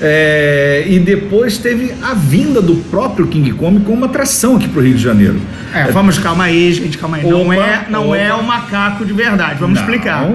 [0.00, 4.80] É, e depois teve a vinda do próprio King Kong como uma atração aqui para
[4.80, 5.40] o Rio de Janeiro.
[5.74, 7.26] É, vamos, calma aí, gente, calma aí.
[7.26, 10.30] não Opa, é, não é o macaco de verdade, vamos Não, explicar.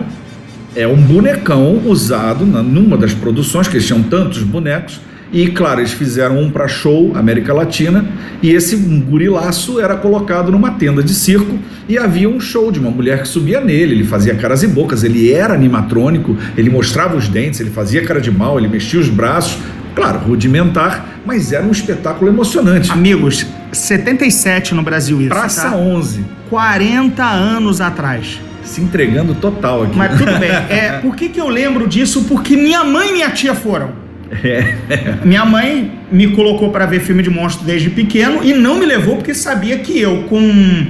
[0.75, 4.99] É um bonecão usado na, numa das produções, que eles tinham tantos bonecos.
[5.33, 8.05] E, claro, eles fizeram um para show América Latina.
[8.39, 11.57] E esse gurilaço era colocado numa tenda de circo.
[11.89, 13.95] E havia um show de uma mulher que subia nele.
[13.95, 15.03] Ele fazia caras e bocas.
[15.03, 16.37] Ele era animatrônico.
[16.55, 17.59] Ele mostrava os dentes.
[17.59, 18.59] Ele fazia cara de mal.
[18.59, 19.57] Ele mexia os braços.
[19.95, 21.21] Claro, rudimentar.
[21.25, 22.91] Mas era um espetáculo emocionante.
[22.91, 25.29] Amigos, 77 no Brasil isso.
[25.29, 25.75] Praça tá?
[25.75, 26.23] 11.
[26.47, 28.39] 40 anos atrás.
[28.63, 29.97] Se entregando total aqui.
[29.97, 30.51] Mas tudo bem.
[30.69, 32.25] É, por que, que eu lembro disso?
[32.25, 34.02] Porque minha mãe e minha tia foram.
[35.23, 39.15] Minha mãe me colocou para ver filme de monstro desde pequeno e não me levou
[39.17, 40.85] porque sabia que eu, com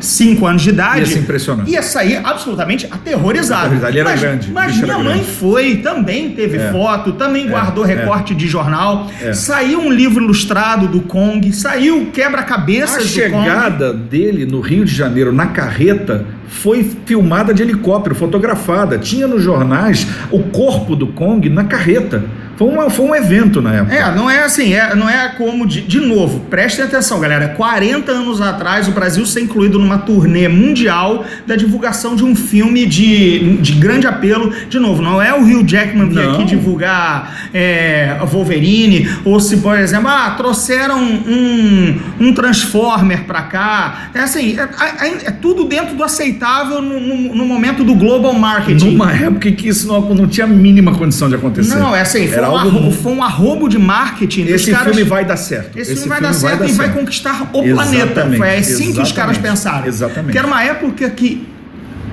[0.00, 1.12] 5 anos de idade.
[1.12, 1.70] Ia impressionante.
[1.72, 3.74] Ia sair absolutamente aterrorizado.
[3.86, 5.30] Ele era mas, grande, Mas minha era mãe grande.
[5.32, 6.70] foi, também teve É.
[6.70, 7.94] foto, também É, guardou é.
[7.94, 9.10] recorte de jornal.
[9.20, 9.32] É.
[9.32, 13.44] Saiu um livro ilustrado do Kong, saiu A quebra-cabeças do Kong.
[13.44, 18.98] chegada dele no Rio de Janeiro na carreta foi filmada de helicóptero, fotografada.
[18.98, 22.24] Tinha nos jornais o corpo do Kong na carreta.
[22.58, 23.94] Foi, uma, foi um evento na época.
[23.94, 25.64] É, não é assim, é, não é como.
[25.66, 27.48] De, de novo, prestem atenção, galera.
[27.50, 32.84] 40 anos atrás, o Brasil ser incluído numa turnê mundial da divulgação de um filme
[32.84, 34.52] de, de grande apelo.
[34.68, 39.78] De novo, não é o Hugh Jackman vir aqui divulgar é, Wolverine, ou se, por
[39.78, 44.10] exemplo, ah, trouxeram um, um Transformer pra cá.
[44.14, 44.62] É assim, é,
[45.06, 48.92] é- é tudo dentro do aceitável no, no- no momento do global marketing.
[48.92, 51.74] Numa época em que isso não, não tinha a mínima condição de acontecer.
[51.76, 54.94] Não, é assim, foi um, algo foi um arrobo de marketing Esse caras.
[54.94, 55.78] filme vai dar certo.
[55.78, 58.04] Esse, filme vai dar certo e vai conquistar o planeta.
[58.04, 59.86] Exatamente, Foi assim que os caras exatamente, pensaram.
[59.86, 60.32] exatamente.
[60.32, 61.46] Que era uma época que,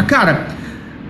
[0.08, 0.48] cara,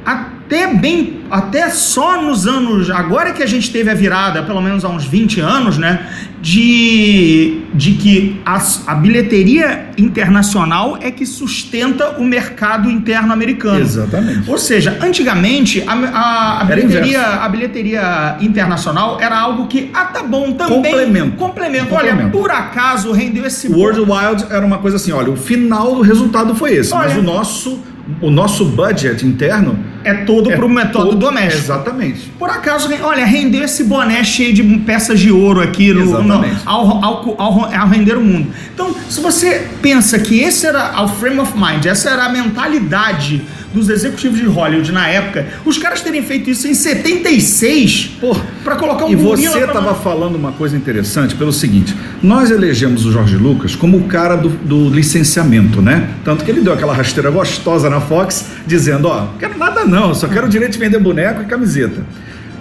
[0.05, 4.85] até bem, até só nos anos, agora que a gente teve a virada, pelo menos
[4.85, 6.07] há uns 20 anos, né,
[6.41, 13.79] de, de que as- a, bilheteria internacional é que sustenta o mercado interno americano.
[13.79, 14.49] Exatamente.
[14.49, 17.39] Ou seja, antigamente a, a- a bilheteria, inverso.
[17.41, 20.75] a bilheteria internacional era algo que, ah, tá bom, também.
[20.91, 21.35] Complemento.
[21.37, 21.93] Complemento.
[21.95, 22.37] Olha, Complemento.
[22.37, 26.01] por acaso rendeu esse O World Wild era uma coisa assim, olha, o final do
[26.01, 27.19] resultado foi esse, mas Olha.
[27.19, 27.79] o nosso,
[28.21, 31.63] o nosso budget interno É todo é pro método todo- doméstico.
[31.63, 32.31] Exatamente.
[32.39, 37.03] Por acaso, olha, rendeu esse boné cheio de peças de ouro aqui no, no- ao,
[37.03, 38.47] ao, ao, ao render o mundo.
[38.73, 43.41] Então, se você pensa que esse era o frame of mind, essa era a mentalidade
[43.73, 48.75] dos executivos de Hollywood na época, os caras terem feito isso em 76 Pô, pra
[48.75, 53.11] colocar um E você estava ma- falando uma coisa interessante pelo seguinte: nós elegemos o
[53.11, 56.09] Jorge Lucas como o cara do, do licenciamento, né?
[56.23, 59.94] Tanto que ele deu aquela rasteira gostosa na Fox, dizendo: Ó, não quero nada não,
[60.13, 62.01] só quero o direito de vender boneco e camiseta.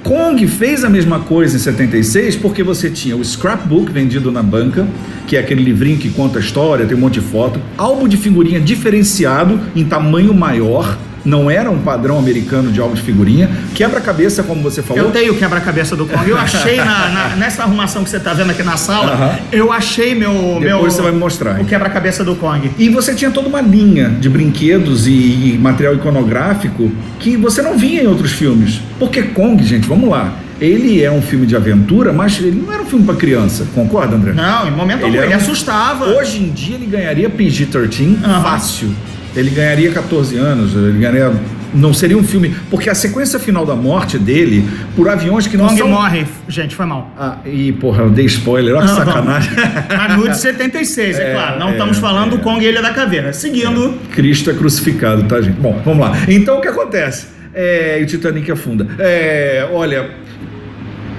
[0.04, 4.86] Kong fez a mesma coisa em 76 porque você tinha o scrapbook vendido na banca,
[5.26, 8.16] que é aquele livrinho que conta a história, tem um monte de foto, álbum de
[8.16, 14.42] figurinha diferenciado em tamanho maior, não era um padrão americano de álbum de figurinha, quebra-cabeça,
[14.42, 15.04] como você falou.
[15.04, 16.28] Eu tenho o quebra-cabeça do Kong.
[16.28, 19.38] Eu achei na, na- nessa arrumação que você tá vendo aqui na sala, Aham.
[19.52, 20.32] eu achei meu.
[20.32, 22.70] Depois meu, você vai me mostrar, O quebra-cabeça do Kong.
[22.78, 28.02] E você tinha toda uma linha de brinquedos e material iconográfico que você não via
[28.02, 28.80] em outros filmes.
[28.98, 30.32] Porque Kong, gente, vamos lá.
[30.60, 33.66] Ele é um filme de aventura, mas ele não era um filme para criança.
[33.74, 34.32] Concorda, André?
[34.32, 35.22] Não, em momento Ele algum.
[35.22, 36.06] Ele um- assustava.
[36.06, 38.42] Hoje em dia ele ganharia PG-13 Aham.
[38.42, 38.94] fácil.
[39.36, 41.32] Ele ganharia 14 anos, ele ganharia.
[41.74, 42.54] Não seria um filme.
[42.70, 45.88] Porque a sequência final da morte dele, por aviões que não Kong são.
[45.88, 46.24] morre.
[46.48, 47.10] Gente, foi mal.
[47.18, 49.50] Ah, e porra, eu dei spoiler, olha que sacanagem.
[49.88, 51.58] Mas no de 76, é, É, claro.
[51.58, 52.40] Não é, estamos falando do é.
[52.40, 53.32] Kong e Ilha da Caveira.
[53.32, 53.94] Seguindo.
[54.12, 55.58] Cristo é crucificado, tá, gente?
[55.58, 56.16] Bom, vamos lá.
[56.28, 57.26] Então, o que acontece?
[57.52, 58.86] É, o Titanic afunda.
[58.98, 60.10] É, olha,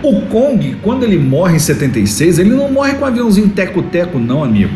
[0.01, 4.43] o Kong, quando ele morre em 76, ele não morre com um aviãozinho teco-teco, não,
[4.43, 4.71] amigo.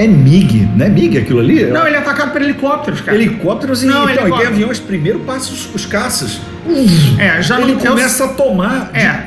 [0.00, 1.64] É MiG, não é MiG aquilo ali?
[1.66, 3.16] Não, ele é atacado por helicópteros, cara.
[3.18, 4.52] Helicópteros e, Não, então, e tem helicóptero.
[4.54, 6.40] aviões, primeiro passa os, os caças.
[7.18, 8.90] É, já ele não eu- começa a tomar.
[8.92, 9.26] de- É.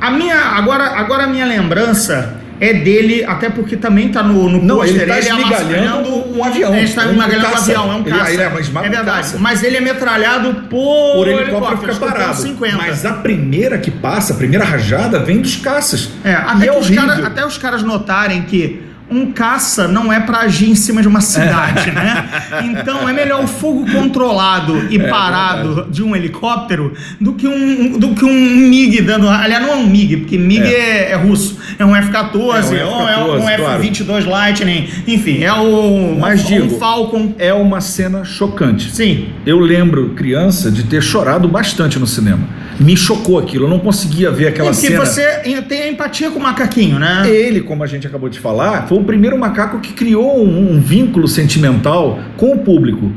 [0.00, 4.62] A minha, agora, agora a minha lembrança é dele, até porque também tá no, no
[4.62, 7.62] Não, pôster, ele tá esmigalhando amassando- um avião, Ele está um esmigalhando um caça.
[7.64, 8.30] avião, é um Ele- caça.
[8.32, 9.16] ele é, esmaga é um verdade.
[9.18, 9.38] caça.
[9.38, 12.36] Mas ele é metralhado por, Por helicóptero fica parado.
[12.36, 12.76] 50.
[12.78, 16.08] Mas a primeira que passa, a primeira rajada, vem dos caças.
[16.24, 20.38] É, até, que os cara- até os caras notarem que um caça não é pra
[20.40, 22.24] agir em cima de uma cidade, né?
[22.64, 27.98] Então é melhor o fogo controlado e É parado de um helicóptero do que um,
[27.98, 29.28] do que um MiG dando.
[29.28, 31.58] Aliás, não é um MiG, porque MiG é, é russo.
[31.78, 33.82] É um F-14, É um ou é um F-14, claro.
[33.84, 34.88] F-22 Lightning.
[35.06, 36.16] Enfim, é o.
[36.18, 37.34] Mas um, digo- um Falcon.
[37.38, 38.90] É uma cena chocante.
[38.90, 39.28] Sim.
[39.44, 42.48] Eu lembro, criança, de ter chorado bastante no cinema.
[42.78, 45.04] Me chocou aquilo, eu não conseguia ver aquela Porque cena.
[45.04, 45.22] você
[45.68, 47.28] tem empatia com o macaquinho, né?
[47.28, 50.80] Ele, como a gente acabou de falar, foi o primeiro macaco que criou um, um
[50.80, 53.12] vínculo sentimental com o público.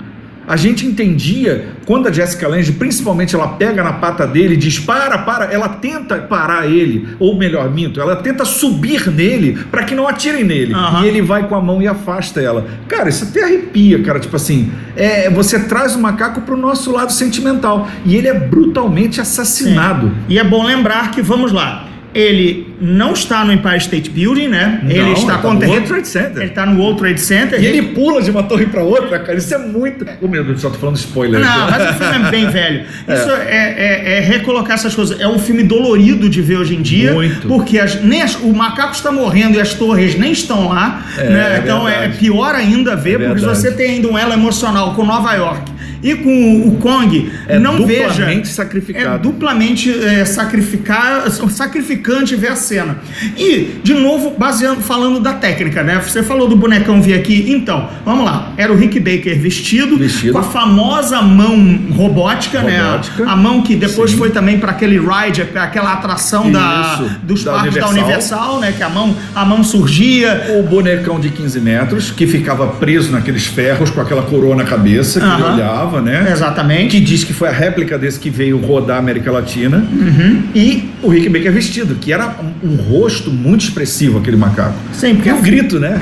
[0.47, 4.79] A gente entendia quando a Jessica Lange, principalmente, ela pega na pata dele e diz:
[4.79, 5.45] para, para.
[5.53, 10.45] Ela tenta parar ele, ou melhor, minto, ela tenta subir nele para que não atirem
[10.45, 10.73] nele.
[10.73, 11.03] Aham.
[11.03, 12.65] E ele vai com a mão e afasta ela.
[12.87, 14.19] Cara, isso até arrepia, cara.
[14.21, 17.89] Tipo assim, é, você traz o macaco pro nosso lado sentimental.
[18.05, 20.13] E ele é brutalmente assassinado.
[20.29, 24.79] E é bom lembrar que, vamos lá, ele não está no Empire State Building, né?
[24.81, 26.37] Não, ele está tá com no World Trade Center.
[26.41, 27.61] Ele está no World Trade Center.
[27.61, 29.37] E ele pula de uma torre pra outra, cara.
[29.37, 30.05] Isso é muito.
[30.21, 31.39] Ô, meu Deus, só tô falando spoiler.
[31.39, 32.81] Não, mas o filme é bem velho.
[32.81, 35.19] Isso é, é- é recolocar essas coisas.
[35.19, 37.13] É um filme dolorido de ver hoje em dia.
[37.13, 37.47] Muito.
[37.47, 41.05] Porque as- nem as- o macaco está morrendo e as torres nem estão lá.
[41.17, 41.55] É, né?
[41.55, 45.05] é Então é pior ainda ver, É porque você tem ainda um elo emocional com
[45.05, 48.45] Nova York e com o Kong, É não duplamente veja.
[48.45, 49.15] sacrificado.
[49.15, 52.97] É duplamente é, sacrificar, sacrificante ver a cena.
[53.37, 55.99] E, de novo, baseando, falando da técnica, né?
[55.99, 57.45] Você falou do bonecão vir aqui.
[57.51, 58.51] Então, vamos lá.
[58.57, 60.33] Era o Rick Baker vestido, Vestido.
[60.33, 62.81] com a famosa mão robótica, né?
[62.81, 63.25] Robótica.
[63.25, 64.17] A, a mão que depois Sim.
[64.17, 68.55] foi também para aquele ride, aquela atração da, dos da parques da Universal.
[68.55, 68.73] Universal, né?
[68.75, 70.57] Que a mão, a mão surgia.
[70.59, 75.19] O bonecão de 15 metros, que ficava preso naqueles ferros com aquela coroa na cabeça,
[75.19, 75.55] que ele Aham.
[76.01, 76.29] Né?
[76.31, 76.97] Exatamente.
[76.97, 79.77] Que diz que foi a réplica desse que veio rodar a América Latina.
[79.77, 80.43] Uhum.
[80.53, 84.75] E o Rick Baker vestido, que era um, um rosto muito expressivo, aquele macaco.
[84.93, 85.99] Sim, porque E o grito, né?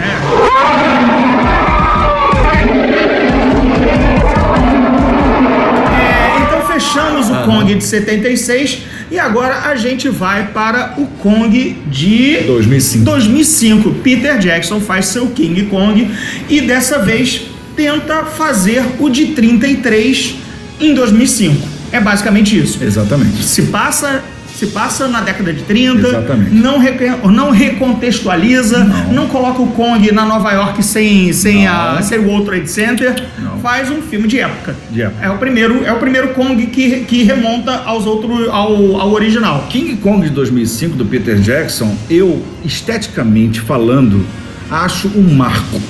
[5.99, 8.79] É, então fechamos o Kong de 76
[9.11, 13.05] e agora a gente vai para o Kong de 2005.
[13.05, 13.91] 2005.
[14.03, 16.09] Peter Jackson faz seu King Kong
[16.49, 20.35] e dessa vez tenta fazer o de 33
[20.79, 21.67] em 2005.
[21.91, 22.83] É basicamente isso.
[22.83, 23.43] Exatamente.
[23.43, 24.23] Se passa
[24.55, 26.55] se passa na década de 30, Exatamente.
[26.55, 26.95] não, re-
[27.29, 29.11] não recontextualiza, não.
[29.13, 29.27] Não.
[29.27, 33.59] coloca o Kong na Nova York sem, sem, a, sem o World Trade Center, Não.
[33.59, 34.73] faz um filme de época.
[34.89, 35.25] De época.
[35.25, 39.67] É o primeiro, é o primeiro Kong que, que remonta aos outros, ao, ao original.
[39.69, 44.25] King Kong de 2005 do Peter Jackson, eu esteticamente falando,
[44.71, 45.81] acho um marco.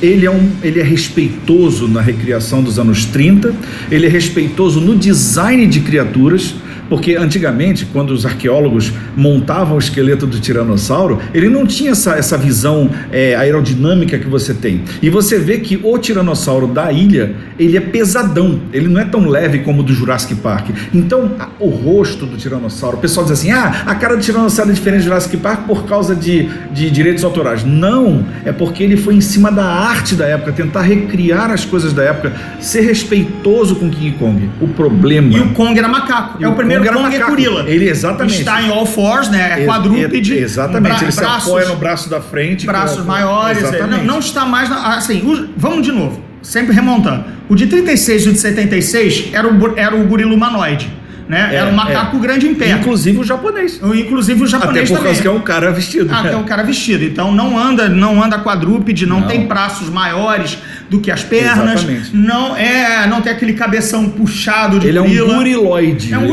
[0.00, 3.54] Ele é, um, ele é respeitoso na recriação dos anos 30,
[3.90, 6.54] ele é respeitoso no design de criaturas,
[6.88, 12.36] porque antigamente, quando os arqueólogos montavam o esqueleto do tiranossauro, ele não tinha essa, essa
[12.36, 14.82] visão é, aerodinâmica que você tem.
[15.02, 19.26] E você vê que o tiranossauro da ilha, ele é pesadão, ele não é tão
[19.28, 20.70] leve como o do Jurassic Park.
[20.94, 24.70] Então, a- o rosto do tiranossauro, o pessoal diz assim: ah, a cara do tiranossauro
[24.70, 27.64] é diferente do Jurassic Park por causa de, de direitos autorais.
[27.64, 31.92] Não, é porque ele foi em cima da arte da época, tentar recriar as coisas
[31.92, 34.48] da época, ser respeitoso com King Kong.
[34.60, 35.36] O problema.
[35.36, 36.42] E o Kong era macaco.
[36.42, 37.30] É o, o primeiro era Kong é macaco.
[37.30, 37.64] gorila.
[37.70, 38.38] Ele, exatamente.
[38.38, 39.62] Está em all fours, né?
[39.62, 40.32] É quadrúpede.
[40.34, 42.66] ex- Exatamente, bra- ele se braços- apoia no braço da frente.
[42.66, 43.58] braços maiores.
[43.62, 44.04] é, Exatamente.
[44.04, 44.68] não, não está mais.
[44.68, 47.24] Na, assim, o- vamos de novo, sempre remontando.
[47.48, 50.92] O de 36 e o de 76 era o, era o gorila humanoide.
[51.28, 51.50] Né?
[51.52, 52.20] É, era um macaco é.
[52.20, 52.70] grande em pé.
[52.70, 53.78] Inclusive o japonês.
[53.82, 55.04] Inclusive o Até japonês por também.
[55.12, 56.08] causa que é um cara vestido.
[56.10, 57.04] Ah, que é um cara vestido.
[57.04, 59.26] Então não anda, não anda quadrúpede, não, Não.
[59.28, 60.56] tem braços maiores
[60.88, 61.82] do que as pernas.
[61.82, 62.16] Exatamente.
[62.16, 65.34] Não é, não tem aquele cabeção puxado de Ele é um gorila.
[65.34, 66.12] goriloide.
[66.14, 66.28] É um não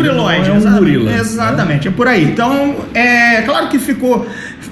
[0.50, 0.80] É um exatamente.
[0.80, 1.12] gorila.
[1.12, 1.20] né?
[1.20, 2.24] Exatamente, é por aí.
[2.24, 4.28] Então, é claro que ficou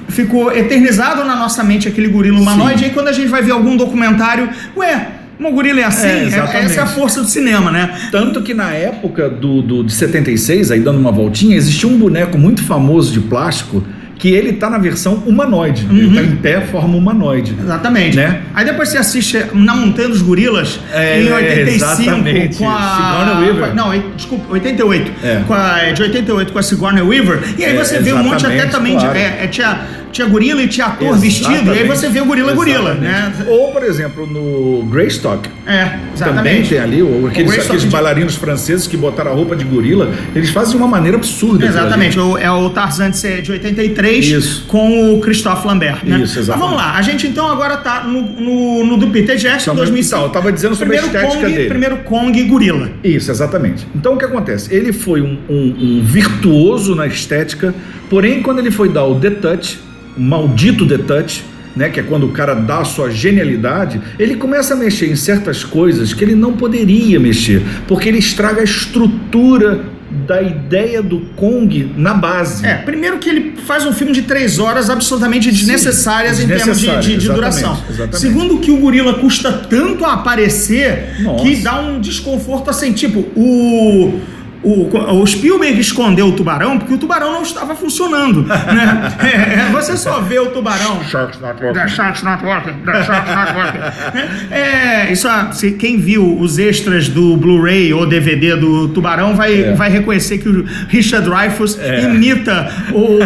[0.10, 2.80] ficou eternizado na nossa mente aquele gorila humanoide.
[2.80, 2.86] Sim.
[2.86, 5.08] E aí quando a gente vai ver algum documentário, ué,
[5.40, 6.08] um gorila é assim?
[6.08, 7.92] É, É, essa é a força do cinema, né?
[8.12, 12.38] Tanto que na época do, do, de 76, aí dando uma voltinha, existia um boneco
[12.38, 13.84] muito famoso de plástico
[14.18, 15.86] que ele tá na versão humanoide.
[15.90, 15.98] Uhum.
[15.98, 17.56] Ele tá em pé, forma humanoide.
[17.62, 18.16] Exatamente.
[18.16, 18.42] Né?
[18.54, 22.58] Aí depois você assiste Na Montanha dos Gorilas É, em 85 exatamente.
[22.58, 22.96] com a.
[23.26, 23.70] Sigourney Weaver.
[23.70, 25.12] com Não, desculpa, 88.
[25.24, 25.42] É.
[25.48, 27.40] Com a, de 88 com a Sigourney Weaver.
[27.58, 28.96] E aí É, você vê um monte até também.
[28.98, 29.18] de- claro.
[29.18, 29.80] é, é, tinha,
[30.14, 31.50] tinha gorila e tinha ator vestido.
[31.52, 31.88] E aí Exatamente.
[31.98, 33.32] você vê o gorila gorila, né?
[33.36, 33.50] Exatamente.
[33.60, 35.50] Ou, por exemplo, no Greystock.
[35.66, 36.70] É, Também exatamente.
[36.70, 40.12] tem ali o- aqueles, aqueles de- bailarinos franceses que botaram a roupa de gorila.
[40.36, 41.66] Eles fazem de uma maneira absurda.
[41.66, 44.66] Exatamente, o- é o Tarzan de ser de 83 Isso.
[44.68, 46.20] com o Christophe Lambert, né?
[46.22, 46.48] Isso, exatamente.
[46.50, 49.76] Mas vamos lá, a gente então agora tá no, no, no do Peter Jackson, Então,
[49.76, 50.16] 2005.
[50.16, 51.70] então, eu tava dizendo sobre a primeiro estética Kong, dele.
[51.70, 52.90] Primeiro Kong gorila.
[53.04, 53.88] Isso, exatamente.
[53.96, 54.74] Então o que acontece?
[54.74, 57.74] Ele foi um, um- um virtuoso na estética,
[58.10, 59.80] porém, quando ele foi dar o The Touch,
[60.18, 61.44] maldito The Touch,
[61.76, 65.16] né, que é quando o cara dá a sua genialidade, ele começa a mexer em
[65.16, 69.82] certas coisas que ele não poderia mexer, porque ele estraga a estrutura
[70.28, 72.64] da ideia do Kong na base.
[72.64, 76.86] É, primeiro que ele faz um filme de três horas absolutamente desnecessárias em termos de,
[76.86, 77.84] de- de exatamente, duração.
[77.90, 78.20] exatamente.
[78.20, 81.44] Segundo que o gorila custa tanto a aparecer Nossa.
[81.44, 84.20] que dá um desconforto assim, tipo, o.
[84.64, 84.90] O,
[85.22, 88.44] o Spielberg escondeu o tubarão porque o tubarão não estava funcionando.
[88.44, 89.14] Né?
[89.24, 91.04] É, é, você só vê o tubarão.
[91.04, 91.88] Sharks not The working.
[91.90, 92.74] Shark's Not Working.
[92.86, 94.52] The Shark's Not Working.
[94.52, 99.62] É, isso, ah, se quem viu os extras do Blu-ray ou DVD do Tubarão vai,
[99.64, 99.74] É.
[99.74, 103.22] vai reconhecer que o Richard Dreyfuss imita o, o,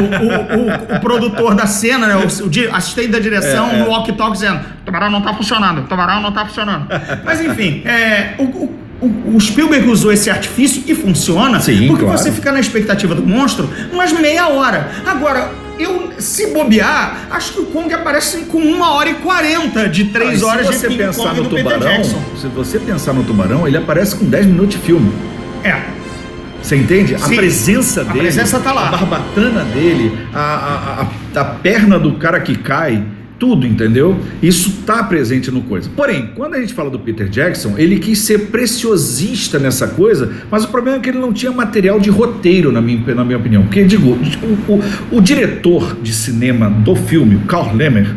[0.93, 3.79] o- o produtor da cena, né, o, assistente da direção, É, é.
[3.83, 6.87] no walkie-talkie dizendo: Tubarão não tá funcionando, Tubarão não tá funcionando.
[7.23, 12.17] Mas enfim, é, o, o- Spielberg usou esse artifício e funciona, Sim, porque claro.
[12.17, 14.89] você fica na expectativa do monstro umas meia hora.
[15.05, 20.05] Agora, eu, se bobear, acho que o Kong aparece com uma hora e quarenta de
[20.05, 23.23] três Ah, horas se de você King pensar Kong no tubarão, se você pensar no
[23.23, 25.11] tubarão, ele aparece com 10 minutos de filme.
[25.63, 25.79] É.
[26.63, 27.13] Você entende?
[27.15, 27.35] A Sim.
[27.35, 28.19] presença A dele.
[28.19, 28.87] presença tá lá.
[28.87, 31.01] A barbatana dele, a, a,
[31.39, 33.03] a, a perna do cara que cai,
[33.39, 34.17] tudo, entendeu?
[34.41, 35.89] Isso tá presente no coisa.
[35.95, 40.63] Porém, quando a gente fala do Peter Jackson, ele quis ser preciosista nessa coisa, mas
[40.63, 43.63] o problema é que ele não tinha material de roteiro, na minha, na minha opinião.
[43.63, 44.17] Porque, digo,
[44.67, 48.07] o, o, o diretor de cinema do filme, o Carl Lemmer,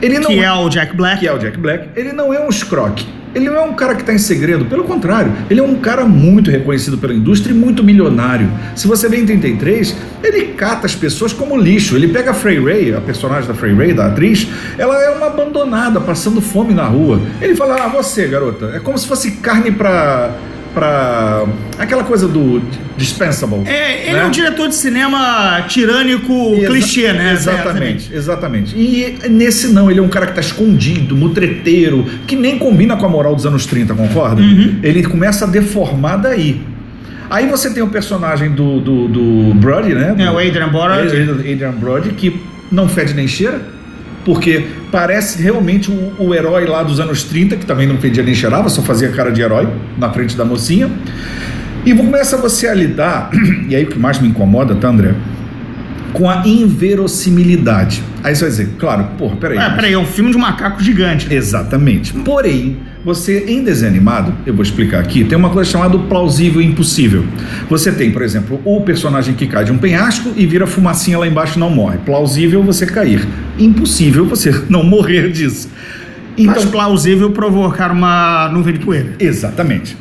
[0.00, 1.20] ele não Que é o Jack Black.
[1.20, 3.06] que é o Jack Black, ele não é um escroque.
[3.34, 6.04] Ele não é um cara que está em segredo, pelo contrário, ele é um cara
[6.04, 8.50] muito reconhecido pela indústria e muito milionário.
[8.74, 11.96] Se você vê em 33, ele cata as pessoas como lixo.
[11.96, 15.26] Ele pega a Frey Ray, a personagem da Frey Ray, da atriz, ela é uma
[15.26, 17.20] abandonada, passando fome na rua.
[17.40, 20.30] Ele fala: Ah, você, garota, é como se fosse carne pra.
[20.74, 21.44] Pra.
[21.78, 22.62] aquela coisa do
[22.96, 23.62] dispensable.
[23.66, 24.20] É, ele né?
[24.20, 27.32] é um diretor de cinema tirânico Exa- clichê, né?
[27.32, 28.76] Exatamente, exatamente.
[28.76, 33.06] E nesse não, ele é um cara que tá escondido, mutreteiro, que nem combina com
[33.06, 34.40] a moral dos anos 30, concorda?
[34.40, 34.78] Uhum.
[34.82, 36.60] Ele começa a deformar daí.
[37.30, 40.14] Aí você tem o personagem do, do, do Brody, né?
[40.18, 41.52] É, o Adrian Brody.
[41.52, 42.38] Adrian Brody, que
[42.70, 43.60] não fede nem cheira,
[44.24, 48.34] porque parece realmente o, o herói lá dos anos 30, que também não fedia nem
[48.34, 50.90] cheirava, só fazia cara de herói na frente da mocinha.
[51.84, 53.30] E começa você a lidar,
[53.68, 55.14] e aí o que mais me incomoda, tá, André?
[56.12, 58.02] Com a inverossimilidade.
[58.22, 59.56] Aí você vai dizer, claro, porra, peraí.
[59.58, 61.32] É, mas- peraí, é um filme de macaco gigante.
[61.32, 62.12] Exatamente.
[62.12, 66.66] Porém, você em desenho animado, eu vou explicar aqui, tem uma coisa chamada plausível e
[66.66, 67.24] impossível.
[67.68, 71.26] Você tem, por exemplo, o personagem que cai de um penhasco e vira fumacinha lá
[71.26, 71.98] embaixo e não morre.
[71.98, 73.26] Plausível você cair.
[73.58, 75.68] Impossível você não morrer disso.
[76.38, 79.14] Mas Então, plausível provocar uma nuvem de poeira.
[79.18, 79.96] Exatamente.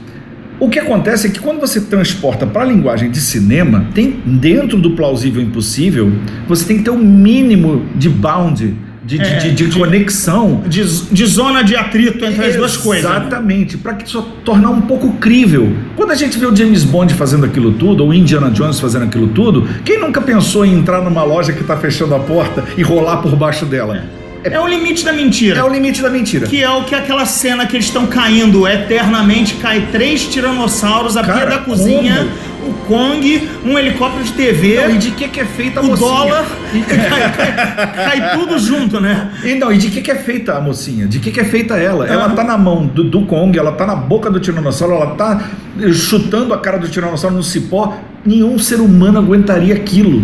[0.60, 4.78] O que acontece é que quando você transporta para a linguagem de cinema, tem dentro
[4.78, 6.12] do plausível e impossível,
[6.48, 8.76] você tem que ter um mínimo de bound,
[9.12, 13.10] de, de- É, de- de conexão De, zona de atrito entre as duas coisas.
[13.10, 13.17] né?
[13.17, 15.76] Exatamente, para que isso tornar um pouco crível.
[15.95, 19.06] Quando a gente vê o James Bond fazendo aquilo tudo, ou o Indiana Jones fazendo
[19.06, 22.82] aquilo tudo, quem nunca pensou em entrar numa loja que está fechando a porta e
[22.84, 23.97] rolar por baixo dela?
[23.97, 24.21] É
[24.60, 25.60] o limite da mentira.
[25.60, 26.47] É o limite da mentira.
[26.47, 31.23] Que é o que aquela cena que eles estão caindo eternamente, cai três tiranossauros, a
[31.23, 32.27] pia da cozinha,
[32.67, 35.88] o Kong, um helicóptero de TV, Não, e de que, que é feita a o
[35.88, 36.08] mocinha?
[36.10, 36.45] dólar,
[36.88, 39.32] cai, cai- cai tudo junto, né?
[39.43, 41.08] E não, e de que, que é feita a mocinha?
[41.08, 42.06] De que, que é feita ela?
[42.10, 42.13] Ah.
[42.13, 45.41] Ela tá na mão do, do Kong, ela tá na boca do Tiranossauro, ela tá
[45.93, 47.95] chutando a cara do Tiranossauro no cipó.
[48.25, 50.23] Nenhum ser humano aguentaria aquilo.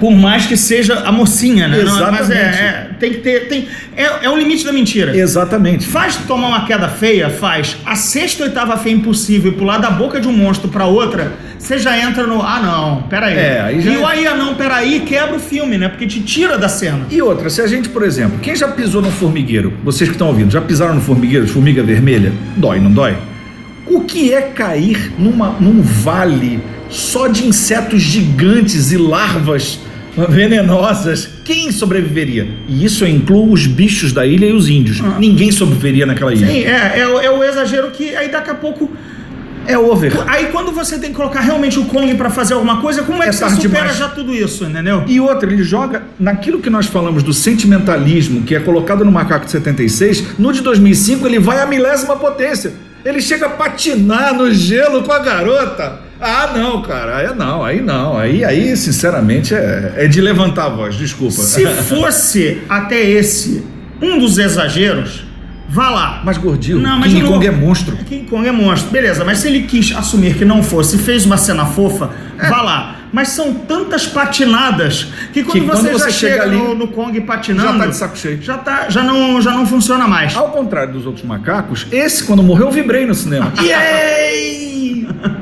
[0.00, 1.78] Por mais que seja a mocinha, né?
[1.82, 2.58] Não, Mas é, Exatamente.
[2.58, 3.48] é, tem que ter.
[3.48, 5.16] Tem, é, é o limite da mentira.
[5.16, 5.86] Exatamente.
[5.86, 7.28] Faz tomar uma queda feia?
[7.30, 7.76] Faz.
[7.84, 11.32] A sexta ou oitava feia impossível e pular da boca de um monstro pra outra,
[11.58, 12.40] você já entra no.
[12.42, 13.36] Ah, não, peraí.
[13.36, 15.88] É, aí já- E o aí, ah, não, peraí, quebra o filme, né?
[15.88, 17.06] Porque te tira da cena.
[17.10, 19.72] E outra, se a gente, por exemplo, quem já pisou no formigueiro?
[19.84, 22.32] Vocês que estão ouvindo, já pisaram no formigueiro de formiga vermelha?
[22.56, 23.16] Dói, não dói?
[23.86, 29.78] O que é cair numa, num vale só de insetos gigantes e larvas
[30.16, 31.28] venenosas?
[31.44, 32.48] Quem sobreviveria?
[32.68, 35.00] E isso eu incluo os bichos da ilha e os índios.
[35.18, 36.46] Ninguém sobreviveria naquela ilha.
[36.46, 38.90] Sim, é, é, o- é o exagero que aí daqui a pouco.
[39.66, 40.12] É over.
[40.26, 43.28] Aí quando você tem que colocar realmente o Kong pra fazer alguma coisa, como é,
[43.28, 43.96] É que você supera demais.
[43.96, 45.04] já tudo isso, entendeu?
[45.06, 49.46] E outra, ele joga naquilo que nós falamos do sentimentalismo, que é colocado no Macaco
[49.46, 52.74] de 76, no de 2005 ele vai à milésima potência.
[53.06, 56.00] Ele chega a patinar no gelo com a garota.
[56.20, 58.16] Ah, não, cara, aí não, aí não.
[58.16, 61.32] Aí, aí sinceramente, é, é de levantar a voz, desculpa.
[61.34, 63.64] Se fosse até esse
[64.00, 65.24] um dos exageros,
[65.68, 66.22] vá lá.
[66.24, 67.96] Mas gordinho, Não, mas King eu não- Kong é monstro.
[68.08, 68.90] King Kong é monstro.
[68.90, 72.62] Beleza, mas se ele quis assumir que não fosse e fez uma cena fofa, vá
[72.62, 72.96] lá.
[73.14, 75.52] Mas são tantas patinadas que quando.
[75.52, 77.72] Que você, já chega chega ali, no, no Kong patinando.
[77.72, 78.42] já tá de saco cheio.
[78.42, 80.34] Já, tá, já, não, já não funciona mais.
[80.34, 83.52] Ao contrário dos outros macacos, esse, quando morreu, eu vibrei no cinema.
[83.62, 84.64] Yay!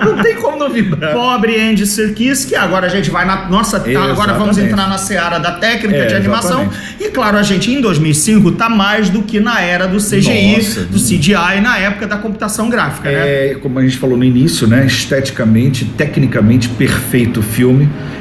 [0.05, 1.13] Não tem como não vibrar.
[1.13, 3.77] Pobre Andy Serkis, que agora a gente vai na nossa.
[4.11, 6.63] Agora vamos entrar na seara da técnica É, de animação.
[6.63, 6.97] exatamente.
[7.01, 10.81] E claro, a gente em 2005 tá mais do que na era do CGI, Nossa,
[10.85, 13.51] do CGI, na época da computação gráfica, né?
[13.51, 14.85] É, como a gente falou no início, né?
[14.87, 17.62] Esteticamente, tecnicamente perfeito o filme.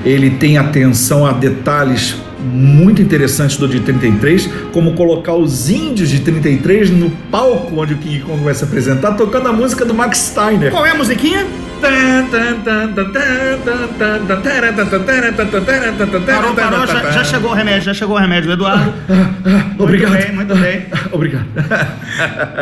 [0.05, 6.19] Ele tem atenção a detalhes muito interessantes do de 33, como colocar os índios de
[6.21, 10.17] 33 no palco onde o King Kong vai se apresentar, tocando a música do Max
[10.17, 10.71] Steiner.
[10.71, 11.45] Qual é a musiquinha?
[16.25, 18.93] Parou, parou, já, já chegou o remédio, já chegou o remédio do Eduardo.
[19.09, 20.11] Ah, ah, ah, obrigado.
[20.11, 20.85] Muito bem, muito bem.
[21.11, 21.45] Obrigado.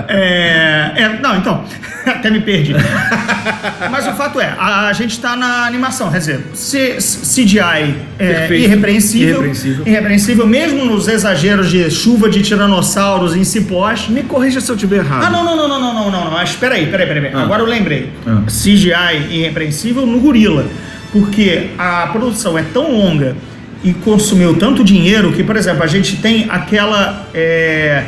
[0.08, 1.65] É, é, não, então,
[2.05, 2.73] até me perdi.
[3.91, 9.86] Mas o fato é, a gente está na animação, quer dizer, CGI é, irrepreensível, irrepreensível,
[9.86, 14.08] irrepreensível, mesmo nos exageros de chuva de tiranossauros em cipós.
[14.08, 15.25] Me corrija se eu tiver errado.
[15.25, 17.21] Ah, não, não, não, não, não, não, não, mas peraí, peraí, peraí.
[17.23, 17.41] peraí.
[17.41, 17.43] Ah.
[17.43, 18.12] Agora eu lembrei.
[18.26, 18.43] Ah.
[18.47, 20.66] CGI irrepreensível no gorila.
[21.12, 23.36] Porque a produção é tão longa
[23.84, 27.28] e consumiu tanto dinheiro que, por exemplo, a gente tem aquela.
[27.34, 28.03] é,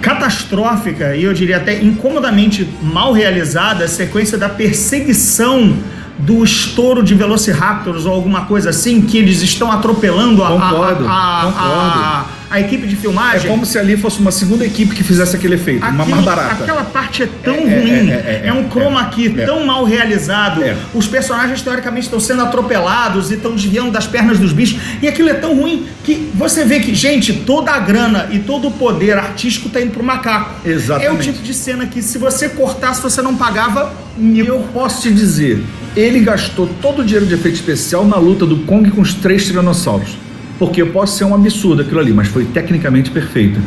[0.00, 5.74] catastrófica e eu diria até incomodamente mal realizada sequência da perseguição
[6.18, 11.08] do estouro de Velociraptors ou alguma coisa assim que eles estão atropelando a, a- Concordo,
[11.08, 12.00] a, a- concordo.
[12.00, 13.50] a- a equipe de É filmagem.
[13.50, 16.62] como se ali fosse uma segunda equipe que fizesse aquele efeito, uma mais barata.
[16.62, 19.44] Aquela parte é tão É, é, ruim, é, é, é, um chroma é, key é.
[19.44, 20.62] tão mal realizado.
[20.62, 20.76] É.
[20.94, 24.80] Os personagens, teoricamente, estão sendo atropelados e estão desviando das pernas dos bichos.
[25.02, 28.68] E aquilo é tão ruim que você vê que, gente, toda a grana e todo
[28.68, 30.54] o poder artístico está indo pro macaco.
[30.64, 31.08] Exatamente.
[31.08, 35.02] É o tipo de cena que, se você cortasse, você não pagava E eu posso
[35.02, 35.60] te dizer,
[35.96, 39.44] ele gastou todo o dinheiro de efeito especial na luta do Kong com os três
[39.44, 40.16] tiranossauros.
[40.58, 43.58] Porque pode ser um absurdo aquilo ali, mas foi tecnicamente perfeito.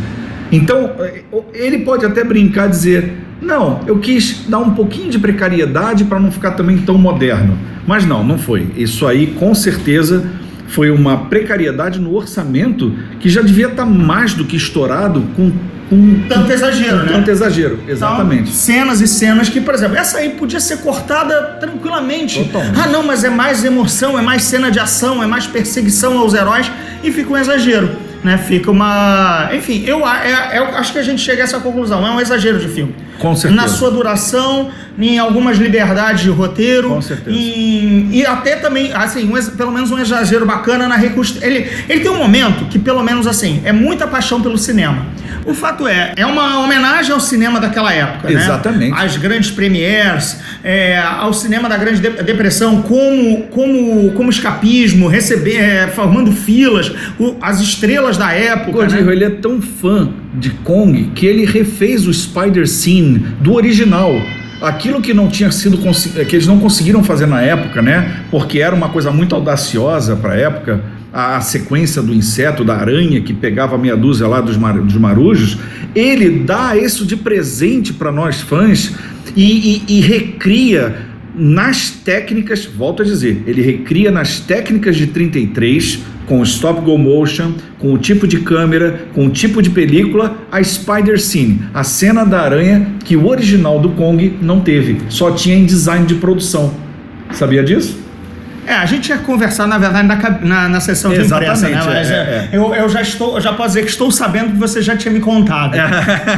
[0.51, 1.23] Então, eh,
[1.53, 6.31] ele pode até brincar dizer: não, eu quis dar um pouquinho de precariedade para não
[6.31, 7.57] ficar também tão moderno.
[7.85, 8.67] Mas não, não foi.
[8.75, 10.25] Isso aí, com certeza,
[10.67, 15.51] foi uma precariedade no orçamento que já devia estar mais do que estourado com,
[15.89, 17.11] com Tanto exagero, com né?
[17.13, 18.41] Tanto exagero, exatamente.
[18.43, 22.43] Então, cenas e cenas que, por exemplo, essa aí podia ser cortada tranquilamente.
[22.43, 22.79] Totalmente.
[22.79, 26.33] Ah, não, mas é mais emoção, é mais cena de ação, é mais perseguição aos
[26.33, 26.71] heróis
[27.03, 27.89] e fica um exagero.
[28.23, 28.38] Né?
[28.38, 29.49] Fica uma.
[29.53, 32.05] Enfim, eu, é- eu acho que a gente chega a essa conclusão.
[32.05, 32.93] É um exagero de filme.
[33.20, 33.61] Com certeza.
[33.61, 36.89] Na sua duração, em algumas liberdades de roteiro.
[36.89, 37.36] Com certeza.
[37.38, 41.47] em- e até também, assim, um pelo menos um exagero bacana na reconstrução.
[41.47, 45.05] Ele, ele tem um momento que, pelo menos assim, é muita paixão pelo cinema.
[45.45, 48.36] O fato é, é uma homenagem ao cinema daquela época, né?
[48.36, 48.93] Exatamente.
[48.99, 55.55] As grandes premières, é, ao cinema da Grande De- Depressão como, como, como escapismo, receber,
[55.57, 58.72] é, formando filas, o- as estrelas da época.
[58.74, 59.11] Godinho, né?
[59.13, 64.19] ele é tão fã de Kong que ele refez o Spider Scene do original.
[64.61, 68.21] Aquilo que não tinha sido consi- que eles não conseguiram fazer na época, né?
[68.31, 70.81] Porque era uma coisa muito audaciosa para a época,
[71.13, 74.95] a, a sequência do inseto, da aranha que pegava meia dúzia lá dos, mar, dos
[74.95, 75.59] marujos.
[75.93, 78.93] Ele dá isso de presente para nós fãs
[79.35, 80.95] e, e- e recria
[81.38, 87.53] nas técnicas, volto a dizer, ele recria nas técnicas de 33, com stop go motion,
[87.77, 92.25] com o tipo de câmera, com o tipo de película, a Spider Scene, a cena
[92.25, 96.73] da aranha que o original do Kong não teve, só tinha em design de produção.
[97.31, 98.06] Sabia disso?
[98.68, 101.82] É, a gente ia conversar, na verdade, na, na, na sessão de imprensa, né?
[101.86, 102.49] Mas é, é, é.
[102.51, 105.13] Eu, eu já estou, eu já posso dizer que estou sabendo que você já tinha
[105.13, 105.72] me contado.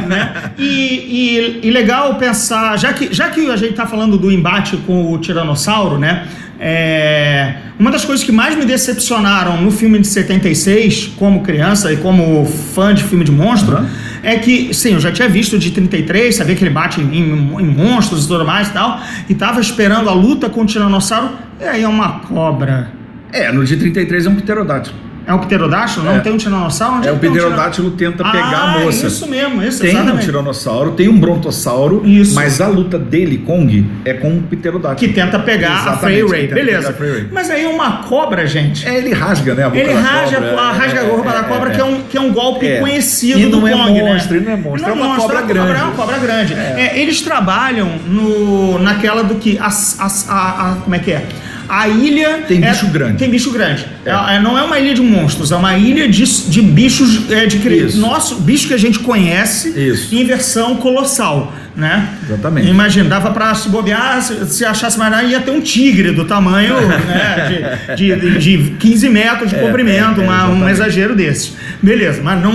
[0.06, 0.52] né?
[0.56, 4.76] e, e, e legal pensar, já que, já que a gente está falando do embate
[4.86, 6.28] com o Tiranossauro, né?
[6.60, 11.96] É, uma das coisas que mais me decepcionaram no filme de 76, como criança e
[11.96, 13.90] como fã de filme de monstro, Aham.
[14.22, 17.18] é que, sim, eu já tinha visto de 33, sabia que ele bate em,
[17.58, 21.30] em monstros e tudo mais e tal, e tava esperando a luta com o Tiranossauro,
[21.60, 22.88] e aí é uma cobra.
[23.32, 24.96] É, no de 33 é um pterodátilo.
[25.26, 26.06] É um pterodáctilo?
[26.06, 26.18] Não É.
[26.18, 26.96] tem um tiranossauro?
[26.96, 29.06] Onde É, o um tira- pterodátilo tenta Ah, pegar a moça.
[29.06, 30.24] isso mesmo, isso, Tem um exatamente.
[30.24, 32.34] tiranossauro, tem um brontossauro, Isso.
[32.34, 35.08] mas a luta dele, Kong, é com um pterodátilo.
[35.08, 36.90] Que tenta pegar a Exatamente, Frey Ray, beleza.
[36.90, 37.28] a Frey Ray.
[37.30, 38.88] Mas aí uma cobra, gente.
[38.88, 39.64] É, ele rasga, né?
[39.64, 40.60] A boca Ele da rasga, cobra.
[40.62, 41.74] a, rasga a roupa É, da é, cobra, é.
[41.74, 42.80] Que, é um, que é um golpe É.
[42.80, 44.42] conhecido E não do é Kong, monstro, né?
[44.46, 45.70] não é monstro, é Não uma cobra é uma grande.
[45.80, 46.54] É uma cobra grande.
[46.54, 49.56] É, eles trabalham no, naquela do que.
[49.58, 51.24] a, a- como é que é?
[51.70, 52.42] A ilha.
[52.48, 53.16] Tem é- bicho grande.
[53.18, 53.86] Tem bicho grande.
[54.04, 54.10] É.
[54.10, 57.30] É, é, não é uma ilha de monstros, é uma ilha de, de bichos.
[57.30, 57.98] É, de cri- Isso.
[57.98, 60.14] Nosso, bicho que a gente conhece Isso.
[60.14, 61.52] em versão colossal.
[61.80, 62.10] Né?
[62.28, 62.68] Exatamente.
[62.68, 66.26] Imagina, dava pra se bobear, se, se achasse mais nada, ia ter um tigre do
[66.26, 66.74] tamanho
[67.08, 71.54] né, de, de, de 15 metros de É, comprimento, é, é, uma- um exagero desses.
[71.82, 72.52] Beleza, mas não.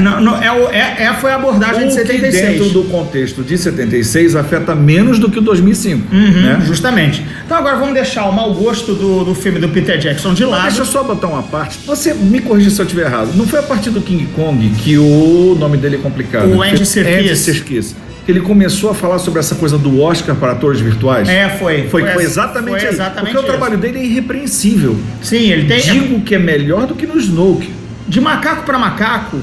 [0.00, 2.32] não, não- é, é, é- foi a abordagem de O que 76.
[2.58, 6.62] dentro do contexto de 76 afeta menos do que o 2005, Uhum, né?
[6.64, 7.22] Justamente.
[7.44, 10.50] Então agora vamos deixar o mau gosto do, do filme do Peter Jackson de Mas
[10.50, 10.62] lado.
[10.62, 11.78] Deixa eu só botar uma parte.
[11.86, 13.32] Você me corrija se eu estiver errado.
[13.36, 16.48] Não foi a partir do King Kong que o nome dele é complicado.
[16.48, 17.14] O Andy Serkis.
[17.18, 17.96] Andy Serkis.
[18.26, 21.28] Que ele começou a falar sobre essa coisa do Oscar para atores virtuais.
[21.28, 21.88] É, foi.
[21.88, 23.48] Foi, foi exatamente foi exatamente Porque o isso.
[23.48, 24.98] trabalho dele é irrepreensível.
[25.22, 25.80] Sim, ele tem.
[25.80, 27.72] Digo que é melhor do que no Snoke.
[28.08, 29.38] De macaco pra macaco,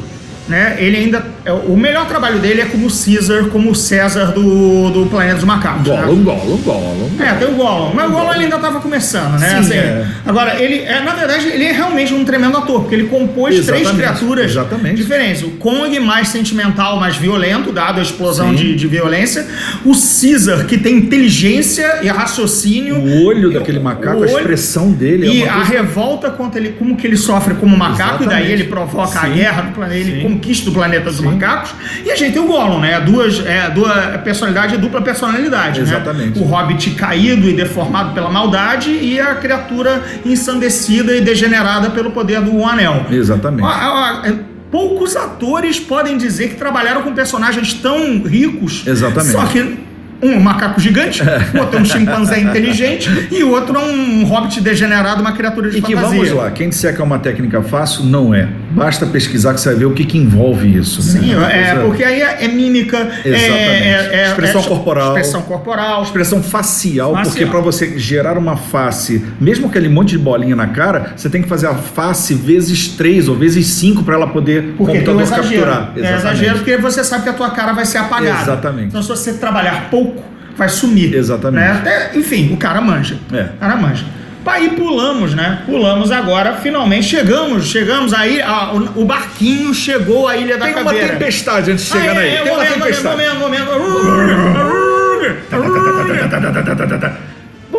[0.50, 0.76] né?
[0.80, 1.26] Ele ainda.
[1.46, 5.88] É, O melhor trabalho dele é como Caesar, como César do, do Planeta dos Macacos.
[5.88, 6.02] né?
[6.06, 7.10] Gollum, Gollum, Gollum.
[7.20, 7.92] É, tem o Gollum.
[7.94, 9.62] Mas o Gollum ele ainda estava começando, né?
[9.64, 10.06] Sim, é.
[10.26, 13.82] Agora, ele, é, na verdade, ele é realmente um tremendo ator, porque ele compôs três
[13.82, 14.96] Exatamente, criaturas exatamente.
[14.96, 15.44] diferentes.
[15.44, 19.46] O Kong mais sentimental, mais violento, dado a explosão de, de violência.
[19.86, 22.96] O Caesar, que tem inteligência e raciocínio.
[22.98, 25.70] O olho daquele macaco, O a olho- expressão dele E é a coisa...
[25.72, 28.52] revolta contra ele, como que ele sofre como macaco, e daí Exatamente.
[28.52, 29.34] ele provoca a Sim.
[29.34, 30.22] guerra do planeta, ele Sim.
[30.28, 31.24] conquista o planeta dos Sim.
[31.34, 31.74] Macacos.
[32.06, 33.00] E a gente tem o Gollum, né?
[33.02, 35.82] Duas, é, duas personalidade e dupla personalidade.
[35.82, 35.88] né?
[35.88, 36.40] Exatamente.
[36.40, 42.42] O hobbit caído e deformado pela maldade e a criatura ensandecida e degenerada pelo poder
[42.42, 43.06] do anel.
[43.12, 43.64] Exatamente.
[43.64, 48.82] Ó, ó, é, Poucos atores podem dizer que trabalharam com personagens tão ricos.
[48.88, 49.32] Exatamente.
[49.32, 49.78] Só que
[50.24, 51.22] um é um macaco gigante,
[51.54, 55.70] o outro é um chimpanzé inteligente e o outro é um hobbit degenerado, uma criatura
[55.70, 56.18] de E que fantasia.
[56.20, 58.48] vamos lá, quem disser que é uma técnica fácil, não é.
[58.72, 61.02] Basta pesquisar que você vai ver o que, que envolve isso.
[61.02, 61.50] Sim, né?
[61.52, 65.08] é, Coisa- porque aí é, é mímica, é- é, é- Expressão é- corporal.
[65.10, 67.32] expressão corporal, Expressão facial, Facial.
[67.32, 71.42] porque para você gerar uma face, mesmo aquele monte de bolinha na cara, você tem
[71.42, 75.44] que fazer a face vezes três ou vezes cinco para ela poder Porque computador exagero.
[75.66, 75.94] capturar.
[75.98, 78.42] É exagero porque você sabe que a tua cara vai ser apagada.
[78.42, 78.88] Exatamente.
[78.88, 80.13] Então, se você trabalhar pouco,
[80.58, 81.14] vai sumir.
[81.14, 81.64] Exatamente.
[81.64, 81.72] Né?
[81.72, 83.18] Até- enfim, o cara manja.
[83.32, 83.42] É.
[83.44, 84.06] O cara manja.
[84.46, 85.62] Aí pulamos, né?
[85.66, 87.66] Pulamos agora, finalmente chegamos.
[87.68, 91.08] Chegamos aí, a- o, o barquinho chegou à Ilha da Tem uma Caveira.
[91.14, 92.30] tempestade antes de Ah, chegar é, aí.
[92.36, 93.16] é, Tem uma momento, tempestade.
[93.16, 93.70] momento, momento.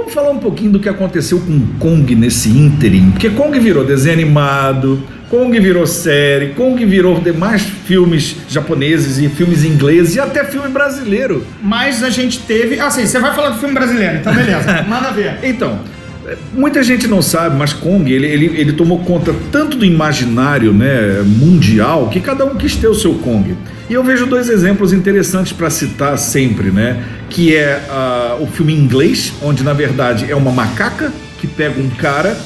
[0.04, 3.10] Vamos falar um pouquinho do que aconteceu com Kong nesse ínterim.
[3.12, 9.64] Porque Kong virou desenho animado, Kong virou série, Kong virou demais filmes japoneses e filmes
[9.64, 11.46] ingleses e até filme brasileiro.
[11.62, 12.78] Mas a gente teve.
[12.78, 14.82] Assim, você vai falar do filme brasileiro, então beleza.
[14.86, 15.38] Manda ver.
[15.42, 15.80] Então,
[16.52, 21.22] muita gente não sabe, mas Kong ele, ele, ele tomou conta tanto do imaginário né,
[21.24, 23.54] mundial que cada um quis ter o seu Kong.
[23.88, 27.04] E eu vejo dois exemplos interessantes para citar sempre, né?
[27.28, 31.12] Que é ah, o filme inglês, onde na verdade é uma macaca
[31.46, 32.36] que pega um cara,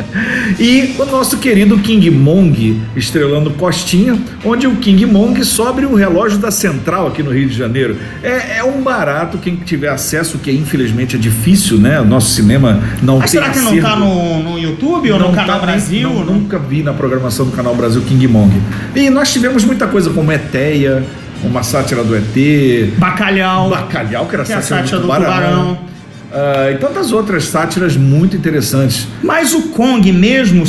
[0.58, 6.38] e o nosso querido King Mong estrelando Costinha, onde o King Mong sobe o relógio
[6.38, 7.96] da Central aqui no Rio de Janeiro.
[8.22, 12.00] É, é um barato, quem tiver acesso, que infelizmente é difícil, né?
[12.00, 13.86] O nosso cinema não Mas tem será que não acervo.
[13.86, 16.08] tá no, no YouTube ou no Não Canal tá, Brasil?
[16.08, 18.52] não- Não- nunca vi na programação do Canal Brasil King Mong.
[18.94, 21.02] E nós tivemos muita coisa como Eteia,
[21.42, 23.70] uma sátira do ET, Bacalhau.
[23.70, 25.30] Bacalhau, que era Que é a sátira, sátira do do Tubarão.
[25.74, 25.78] Tubarão.
[26.30, 29.06] Ah, e tantas outras sátiras muito interessantes.
[29.22, 30.66] Mas o Kong mesmo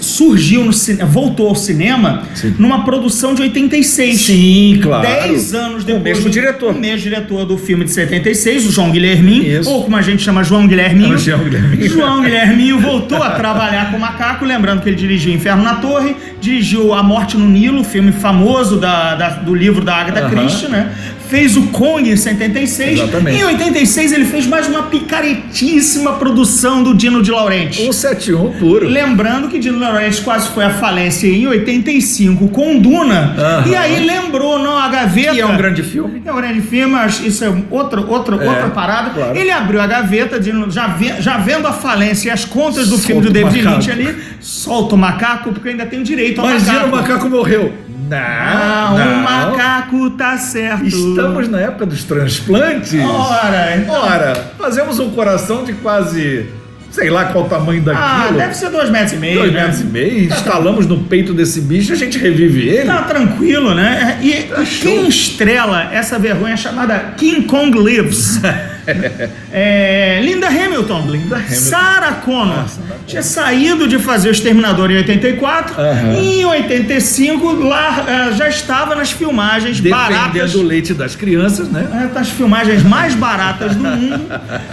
[0.00, 2.54] surgiu no cinema, voltou ao cinema Sim.
[2.58, 4.20] numa produção de 86.
[4.20, 5.02] Sim, claro.
[5.06, 6.02] Dez anos O depois.
[6.04, 6.74] mesmo do- diretor.
[6.74, 9.60] O mesmo diretor do filme de 76, o João Guilherminho.
[9.60, 9.68] Isso.
[9.70, 11.12] Ou como a gente chama, João Guilherminho.
[11.12, 11.90] É o João Guilherminho.
[11.90, 14.44] João Guilherminho voltou a trabalhar com o Macaco.
[14.44, 19.14] Lembrando que ele dirigiu Inferno na Torre, dirigiu A Morte no Nilo, filme famoso da,
[19.14, 20.30] da- do livro da Agatha Aham.
[20.30, 20.90] Christie, né?
[21.32, 23.00] Fez o Kong em 76.
[23.00, 23.38] Exatamente.
[23.40, 27.78] Em 86 ele fez mais uma picaretíssima produção do Dino de Laurenti.
[27.78, 28.86] 171 puro.
[28.86, 33.34] Lembrando que Dino Laurenti quase foi à falência em 85 com Duna.
[33.38, 33.64] Aham.
[33.66, 35.32] E aí lembrou, não, a gaveta.
[35.32, 36.20] Que é um grande filme.
[36.22, 39.10] É um grande filme, acho- isso é outra, outra, É, outra parada.
[39.10, 39.34] claro.
[39.34, 42.96] Ele abriu a gaveta, de- já, ve- já vendo a falência e as contas do
[42.98, 43.76] Solta filme do David macaco.
[43.76, 46.88] Lynch ali, solta o macaco, porque ainda tem direito ao Imagina macaco.
[46.88, 47.72] o macaco morreu.
[48.16, 49.14] Não, Ah, não.
[49.14, 50.84] o macaco tá certo.
[50.86, 52.94] Estamos na época dos transplantes.
[52.94, 56.46] Ora, então- Ora, fazemos um coração de quase,
[56.90, 58.38] sei lá qual o tamanho Ah, daquilo.
[58.38, 59.38] deve ser dois metros e meio.
[59.38, 59.60] Dois né?
[59.62, 62.86] metros e meio, instalamos no peito desse bicho, a gente revive ele.
[62.86, 64.18] Tá tranquilo, né?
[64.20, 68.40] E Tá quem estrela essa vergonha chamada King Kong Lives?
[69.52, 71.06] É, Linda Hamilton.
[71.08, 71.54] Linda Hamilton.
[71.54, 72.60] Sarah Connor.
[72.60, 75.80] Ah, Sarah Tinha saído de fazer o Exterminador em 84.
[75.80, 76.12] Aham.
[76.14, 80.32] E em 85 lá eh, já estava nas filmagens baratas.
[80.32, 81.86] Defendendo o leite das crianças, né?
[82.04, 84.20] É, das filmagens mais baratas do mundo,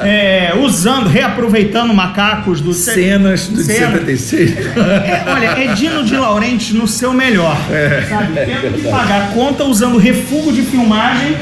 [0.02, 3.92] é, usando, reaproveitando macacos do Cenas do de Cena.
[3.92, 4.58] 76.
[4.58, 7.58] É, olha, é Dino de Laurenti no seu melhor.
[7.70, 8.06] É.
[8.10, 8.34] sabe?
[8.34, 11.36] Tendo que pagar conta usando refúgio de filmagem,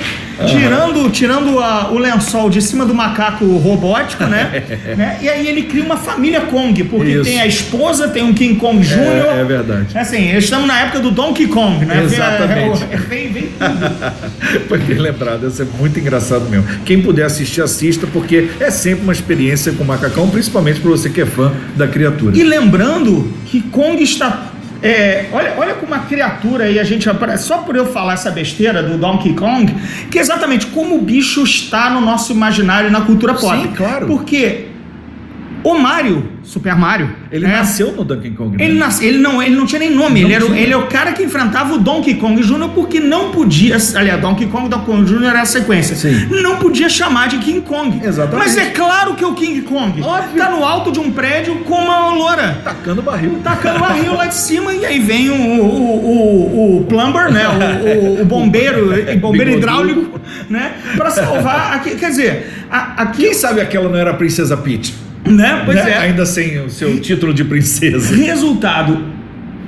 [0.45, 4.63] tirando, tirando a- o lençol de cima do macaco robótico, né?
[4.97, 5.17] Né?
[5.21, 7.23] E aí ele cria uma família Kong, porque Isso.
[7.23, 8.97] tem a esposa, tem um King Kong Jr.
[8.97, 9.97] É, é verdade.
[9.97, 12.03] Assim, estamos na época do Donkey Kong, né?
[12.03, 12.83] Exatamente.
[12.89, 14.11] É, é, vem, vem tudo.
[14.67, 16.65] Foi bem lembrado, isso é muito engraçado mesmo.
[16.85, 21.09] Quem puder assistir, assista, porque é sempre uma experiência com o macacão, principalmente para você
[21.09, 22.37] que é fã da criatura.
[22.37, 24.51] E lembrando que Kong está.
[24.81, 27.47] É, olha, olha como uma criatura aí, a gente aparece.
[27.47, 29.73] Só por eu falar essa besteira do Donkey Kong,
[30.11, 33.57] que é exatamente como o bicho está no nosso imaginário na cultura pop.
[33.57, 34.07] Sim, claro.
[34.07, 34.67] Porque
[35.69, 37.09] O Mario, Super Mario.
[37.29, 37.57] Ele né?
[37.57, 38.55] nasceu no Donkey Kong.
[38.55, 38.63] né?
[38.63, 40.57] Ele, nasce, ele, não, ele não tinha nem nome, Não ele, era, tinha.
[40.61, 42.69] ele é o cara que enfrentava o Donkey Kong Jr.
[42.73, 43.75] porque não podia.
[43.95, 45.25] Aliás, Donkey Kong Donkey Kong Jr.
[45.25, 45.93] era a sequência.
[45.93, 46.27] Sim.
[46.41, 47.99] Não podia chamar de King Kong.
[48.01, 48.47] Exatamente.
[48.47, 50.01] Mas é claro que é o King Kong.
[50.01, 50.37] Óbvio.
[50.41, 52.61] Tá no alto de um prédio com uma loura.
[52.63, 53.41] Tacando barril.
[53.43, 57.45] Tacando barril lá de cima e aí vem o, o, o, o plumber, né?
[57.45, 58.87] O, o, o bombeiro,
[59.19, 60.17] bombeiro hidráulico,
[60.49, 60.75] né?
[60.95, 61.73] Pra salvar.
[61.73, 63.23] Aqui, quer dizer, a- aqui.
[63.23, 64.93] Quem sabe aquela não era a Princesa Peach?
[65.31, 65.61] Né?
[65.65, 65.91] Pois Né?
[65.91, 65.97] é.
[65.97, 68.15] Ainda sem o seu título de princesa.
[68.15, 68.99] Resultado,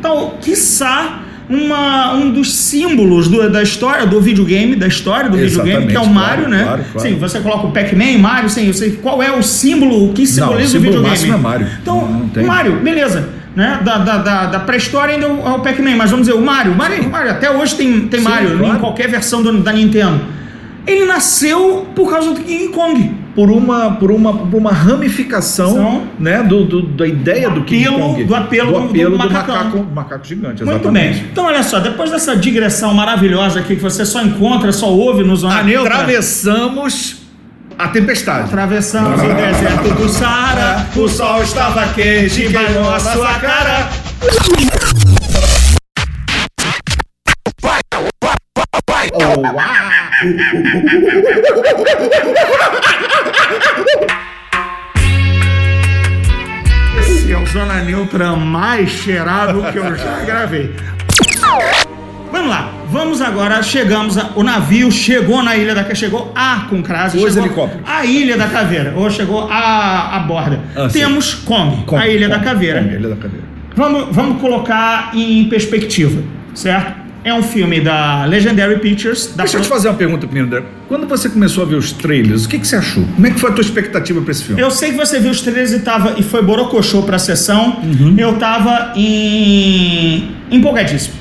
[0.01, 5.88] tal, quiçá, uma, um dos símbolos do- da história do videogame, da história do videogame,
[5.88, 6.64] que é o Exatamente, Mario, claro, né?
[6.64, 7.10] claro, claro.
[7.10, 10.78] Sim, você coloca o Pac-Man, Mario, sim, eu sei qual é o símbolo que simboliza
[10.78, 11.10] o símbolo videogame.
[11.10, 11.68] máximo é Mario.
[11.82, 12.45] Então, Não- não.
[12.47, 13.30] Mario, beleza.
[13.55, 13.80] Né?
[13.84, 16.41] Da, da, da, da pré-história ainda é o, é o Pac-Man, mas vamos dizer, o
[16.41, 18.76] Mario, Mario, Mario até hoje tem, tem Sim, Mario claro.
[18.76, 20.22] em qualquer versão do- da Nintendo.
[20.86, 23.12] Ele nasceu por causa do King Kong.
[23.36, 27.88] Por uma, por uma, por uma ramificação São- né, do, do- da ideia do King
[27.88, 28.23] apelo- Kong.
[28.23, 29.55] do apelo do- do apelo do, macacão.
[29.55, 30.63] macaco, macaco gigante.
[30.63, 31.19] Muito exatamente.
[31.19, 31.27] bem.
[31.32, 35.36] Então, olha só, depois dessa digressão maravilhosa aqui que você só encontra, só ouve no
[35.36, 35.93] Zona Neutra.
[35.95, 37.17] Atravessamos
[37.77, 38.45] a tempestade.
[38.45, 43.88] Atravessamos o deserto do Saara, o sol estava quente e queimou a sua cara.
[44.27, 44.51] Esse
[51.95, 52.09] é
[58.20, 60.76] Zona Neutra mais cheirado que eu já gravei.
[62.32, 66.65] Vamos lá, vamos agora, chegamos, a- o navio chegou na Ilha da Caveira, chegou a
[66.70, 67.84] com crase, Os helicópteros.
[67.89, 70.59] a Ilha da Caveira, ou chegou a, a borda.
[70.76, 70.88] Ah.
[70.91, 72.82] Temos Kong, Kong, a Ilha da Kong, Caveira.
[72.84, 73.45] Kong, Ilha da Caveira.
[73.76, 76.22] Vamos, vamos colocar em perspectiva,
[76.53, 76.99] certo?
[77.24, 79.34] É um filme da Legendary Pictures.
[79.36, 80.63] Da Deixa eu te fazer uma pergunta primeiro, André.
[80.88, 83.03] Quando você começou a ver os trailers, o que, que você achou?
[83.15, 84.61] Como é que foi a tua expectativa para esse filme?
[84.61, 87.80] Eu sei que você viu os trailers e, tava, e foi borocochô pra sessão.
[87.84, 88.15] Uhum.
[88.17, 90.32] Eu tava em...
[90.49, 91.15] empolgadíssimo.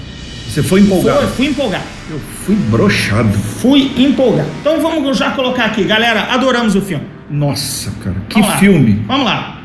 [0.49, 1.18] Você foi empolgado?
[1.18, 1.84] Foi, fui empolgado.
[2.11, 3.32] Eu fui brochado.
[3.32, 4.49] Fui empolgado.
[4.61, 5.84] Então vamos já colocar aqui.
[5.84, 7.05] Galera, adoramos o filme.
[7.30, 8.57] Nossa, cara, que Vamos lá.
[8.59, 9.05] filme.
[9.07, 9.57] Vamos lá.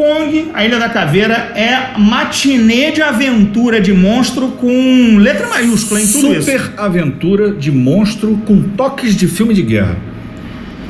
[0.00, 6.06] Kong, a Ilha da Caveira, é matinê de aventura de monstro com letra maiúscula em
[6.06, 6.50] tudo isso.
[6.50, 9.98] Super aventura de monstro com toques de filme de guerra.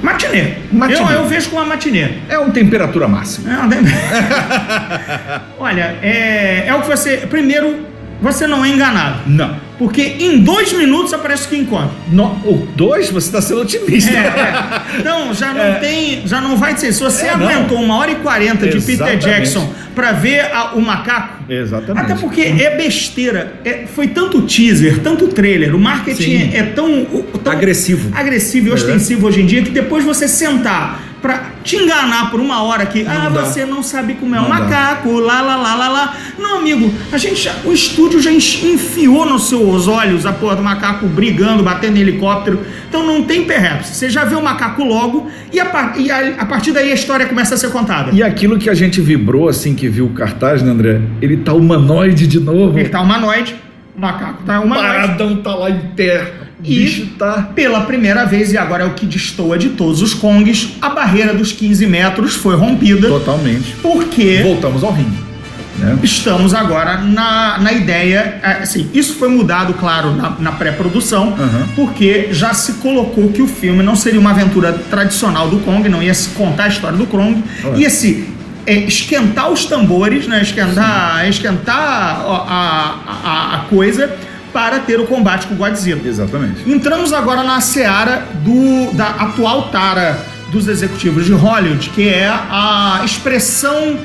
[0.01, 0.53] Matinê.
[0.71, 1.01] Matinê.
[1.01, 2.07] Eu, eu vejo como uma matinê.
[2.29, 3.53] É uma temperatura máxima.
[3.53, 3.81] É, não tem-
[5.59, 7.17] Olha, é, é o que você.
[7.29, 7.87] Primeiro,
[8.21, 9.21] você não é enganado.
[9.27, 9.71] Não.
[9.79, 11.89] Porque em dois minutos aparece o King Kong.
[12.13, 14.11] No, o dois, você está sendo otimista.
[14.13, 15.01] É, é.
[15.01, 15.73] Então, já não É.
[15.77, 16.23] tem.
[16.27, 16.93] Já não vai ser.
[16.93, 17.49] Se você É, não.
[17.49, 19.17] aguentou uma hora e quarenta de Peter.
[19.17, 21.45] Jackson pra ver a- o macaco.
[21.51, 22.05] Exatamente.
[22.13, 23.55] Até porque é besteira.
[23.65, 25.75] É- foi tanto teaser, tanto trailer.
[25.75, 27.07] O marketing é, tão,
[27.43, 28.11] tão Agressivo.
[28.15, 28.75] agressivo e É.
[28.75, 33.07] ostensivo hoje em dia que depois você sentar pra te enganar por uma hora que
[33.07, 33.43] ah, dá.
[33.45, 36.17] você não sabe como é um macaco, lá, lá, lá, lá, lá.
[36.39, 40.63] Não, amigo, a gente já- o estúdio já enfiou nos seus olhos a porra do
[40.63, 42.61] macaco brigando, batendo em helicóptero.
[42.89, 43.89] Então não tem perreps.
[43.89, 47.27] Você já vê o macaco logo e, a, e a- a partir daí a história
[47.27, 48.11] começa a ser contada.
[48.13, 51.01] E aquilo que a gente vibrou assim que viu o cartaz, né, André?
[51.21, 52.79] Ele tá humanoide de novo.
[52.79, 53.55] Ele tá humanoide,
[53.97, 54.97] o macaco tá humanoide.
[55.07, 56.40] Paradão tá lá em terra.
[56.65, 57.49] E- tá.
[57.55, 61.33] Pela primeira vez, e agora é o que destoa de todos os Kongs, a barreira
[61.35, 63.09] dos 15 metros foi rompida.
[63.09, 63.75] Totalmente.
[63.83, 65.31] Porque Voltamos ao ringue.
[65.79, 65.97] Né?
[66.03, 68.39] estamos agora na, na ideia.
[68.43, 71.67] é, Assim, isso foi mudado, claro, na, na pré-produção, Uhum.
[71.75, 76.03] porque já se colocou que o filme não seria uma aventura tradicional do Kong, não
[76.03, 77.79] ia se contar a história do Kong, Ué.
[77.79, 78.29] ia se
[78.67, 80.43] é, esquentar os tambores, né?
[80.43, 81.79] Esquentar, esquentar
[82.27, 82.95] a,
[83.25, 84.15] a, a coisa
[84.53, 86.01] para ter o combate com o Godzilla.
[86.05, 86.71] Exatamente.
[86.71, 90.19] Entramos agora na seara do, da atual tara
[90.51, 93.99] dos executivos de Hollywood, que é a expressão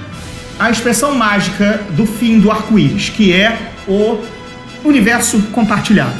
[0.57, 4.23] a expressão mágica do fim do arco-íris, que é o
[4.85, 6.15] universo compartilhado.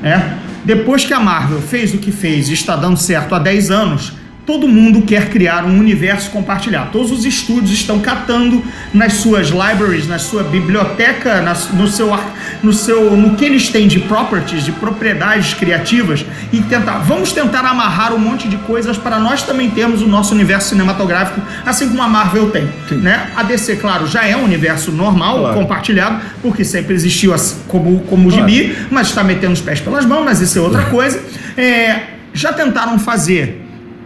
[0.00, 0.38] né?
[0.64, 4.12] Depois que a Marvel fez o que fez e está dando certo há 10 anos,
[4.46, 6.90] todo mundo quer criar um universo compartilhado.
[6.90, 8.62] Todos os estúdios estão catando
[8.92, 12.10] nas suas libraries, na sua biblioteca, na- no seu
[12.62, 17.60] no seu no que eles têm de properties, de propriedades criativas e tentar, vamos tentar
[17.64, 22.02] amarrar um monte de coisas para nós também termos o nosso universo cinematográfico, assim como
[22.02, 22.96] a Marvel tem, Sim.
[22.96, 23.28] né?
[23.36, 25.54] A DC, claro, já é um universo normal, Claro.
[25.58, 28.48] compartilhado, porque sempre existiu assim, como como o Claro.
[28.48, 31.22] gibi, mas está metendo os pés pelas mãos, mas isso é outra coisa.
[31.56, 32.00] É,
[32.32, 33.59] já tentaram fazer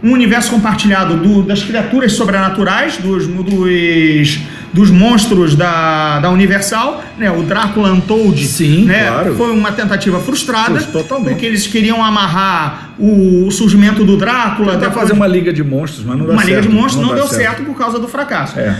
[0.05, 4.39] um universo compartilhado do- das criaturas sobrenaturais, dos, dos,
[4.71, 7.31] dos monstros da, da Universal, né?
[7.31, 9.07] O Drácula Untold, Sim, né?
[9.07, 9.35] claro.
[9.35, 11.29] Foi uma tentativa frustrada, Frus- totalmente.
[11.29, 16.17] porque eles queriam amarrar o, surgimento do Drácula, depois- fazer uma liga de monstros, mas
[16.19, 16.55] não dá uma certo.
[16.55, 17.63] liga de monstros não, dá deu certo.
[17.63, 18.59] por causa do fracasso.
[18.59, 18.75] É.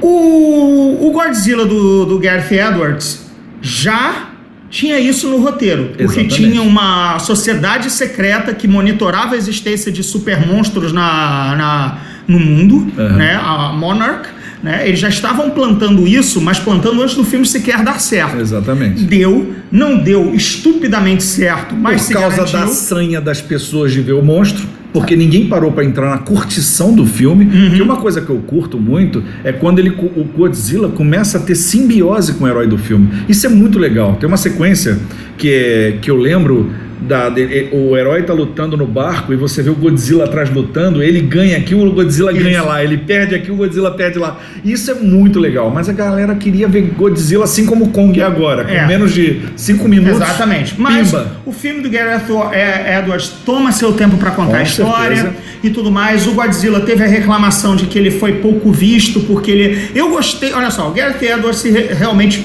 [0.00, 3.26] O, o Godzilla do, do Gareth Edwards
[3.60, 4.29] já
[4.70, 6.34] tinha isso no roteiro, porque Exatamente.
[6.36, 11.98] tinha uma sociedade secreta que monitorava a existência de supermonstros na, na,
[12.28, 13.16] no mundo, Aham.
[13.16, 13.34] né?
[13.42, 14.28] A Monarch.
[14.62, 14.86] Né?
[14.86, 18.36] Eles já estavam plantando isso, mas plantando antes do filme sequer dar certo.
[18.38, 19.02] Exatamente.
[19.04, 22.60] Deu, não deu estupidamente certo, mas Por causa garantiu.
[22.60, 26.94] da sanha das pessoas de ver o monstro, porque ninguém parou pra entrar na curtição
[26.94, 27.44] do filme.
[27.44, 27.74] Uhum.
[27.74, 31.54] Que uma coisa que eu curto muito é quando ele, o Godzilla começa a ter
[31.54, 33.08] simbiose com o herói do filme.
[33.28, 34.16] Isso é muito legal.
[34.16, 34.98] Tem uma sequência
[35.40, 36.70] que, é, que eu lembro.
[37.02, 41.02] Da, de- o herói tá lutando no barco e você vê o Godzilla atrás lutando,
[41.02, 42.42] ele ganha aqui, o Godzilla Isso.
[42.42, 44.38] ganha lá, ele perde aqui, o Godzilla perde lá.
[44.62, 48.22] Isso é muito legal, mas a galera queria ver Godzilla assim como o Kong é
[48.22, 48.86] agora, com É.
[48.86, 50.20] menos de 5 minutos.
[50.20, 50.74] Exatamente.
[50.78, 51.32] Mas pimba.
[51.46, 55.36] o filme do Gareth é, Edwards toma seu tempo para contar Com a história certeza.
[55.64, 56.26] e tudo mais.
[56.26, 59.88] O Godzilla teve a reclamação de que ele foi pouco visto, porque ele.
[59.94, 60.52] Eu gostei.
[60.52, 61.64] Olha só, o Gareth Edwards
[61.98, 62.44] realmente.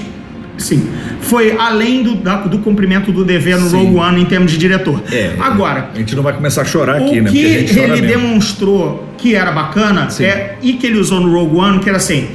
[0.57, 0.87] Sim,
[1.21, 3.77] foi além do, da- do cumprimento do dever no Sim.
[3.77, 5.01] Rogue One em termos de diretor.
[5.11, 7.29] É, Agora, A gente não vai começar a chorar aqui, o né?
[7.29, 8.21] que gente chora ele mesmo.
[8.21, 10.23] demonstrou que era bacana Sim.
[10.23, 12.29] é, e que ele usou no Rogue One, que era assim.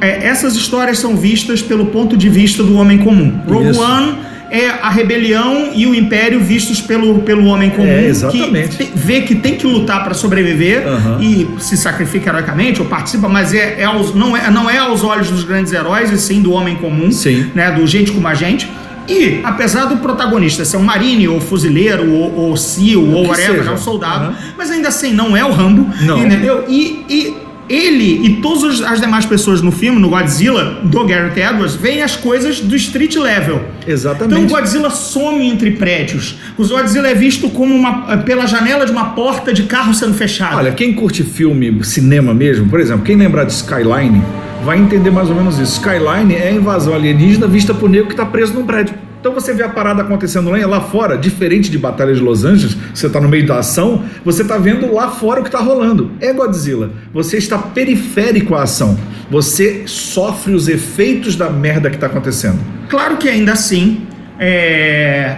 [0.00, 3.40] é, essas histórias são vistas pelo ponto de vista do homem comum.
[3.48, 3.80] Rogue Isso.
[3.82, 4.14] One
[4.54, 8.76] é a rebelião e o império vistos pelo, pelo homem comum É, exatamente.
[8.76, 11.18] que vê que tem que lutar para sobreviver Aham.
[11.22, 15.02] e se sacrifica heroicamente ou participa, mas é, é aos- não, é, não é aos
[15.02, 17.50] olhos dos grandes heróis e sim do homem comum, Sim.
[17.54, 18.70] né, do gente como a gente.
[19.08, 23.70] E, apesar do protagonista ser um marine, ou fuzileiro, ou, ou SEAL, ou whatever, é
[23.72, 24.34] um soldado, Aham.
[24.56, 26.18] mas ainda assim não é o Rambo, Não.
[26.24, 26.64] entendeu?
[26.68, 27.34] E, e
[27.68, 32.16] ele e todas as demais pessoas no filme, no Godzilla, do Gareth Edwards, veem as
[32.16, 33.64] coisas do street level.
[33.86, 34.40] Exatamente.
[34.40, 36.36] Então o Godzilla some entre prédios.
[36.56, 40.56] O Godzilla é visto como uma, pela janela de uma porta de carro sendo fechada.
[40.56, 44.22] Olha, quem curte filme, cinema mesmo, por exemplo, quem lembrar de Skyline,
[44.64, 45.80] vai entender mais ou menos isso.
[45.80, 48.94] Skyline é a invasão alienígena vista por negro que está preso num prédio.
[49.22, 53.06] Então você vê a parada acontecendo lá, fora, diferente de Batalha de Los Angeles, você
[53.06, 56.10] está no meio da ação, você está vendo lá fora o que está rolando.
[56.20, 56.90] É Godzilla.
[57.14, 58.98] Você está periférico à ação.
[59.30, 62.58] Você sofre os efeitos da merda que está acontecendo.
[62.88, 64.08] Claro que ainda assim,
[64.40, 65.36] é,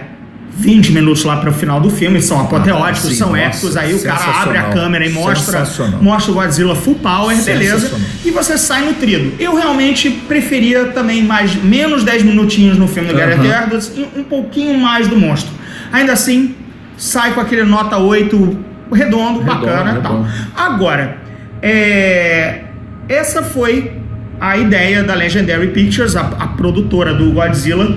[0.57, 3.75] 20 minutos lá para o final do filme são apoteóticos, Ah, sim, são nossa, épicos.
[3.77, 5.63] Aí o cara abre a câmera e mostra,
[6.01, 7.91] mostra o Godzilla full power, beleza.
[8.23, 9.33] E você sai nutrido.
[9.37, 13.63] Eu realmente preferia também mais menos 10 minutinhos no filme do Gareth Aham.
[13.63, 15.51] Edwards e um pouquinho mais do monstro.
[15.91, 16.55] Ainda assim,
[16.97, 18.57] sai com aquele nota 8
[18.93, 20.21] redondo, bacana e tal.
[20.23, 20.29] redondo.
[20.55, 21.17] Agora,
[21.61, 22.61] é,
[23.09, 23.91] essa foi
[24.39, 27.95] a ideia da Legendary Pictures, a, a produtora do Godzilla,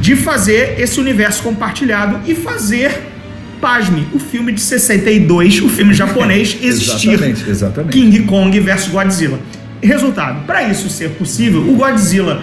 [0.00, 2.92] de fazer esse universo compartilhado e fazer,
[3.60, 7.12] pasme, o filme de 62, o filme japonês, existir.
[7.14, 7.92] Exatamente, exatamente.
[7.92, 9.38] King Kong versus Godzilla.
[9.82, 12.42] Resultado, para isso ser possível, o Godzilla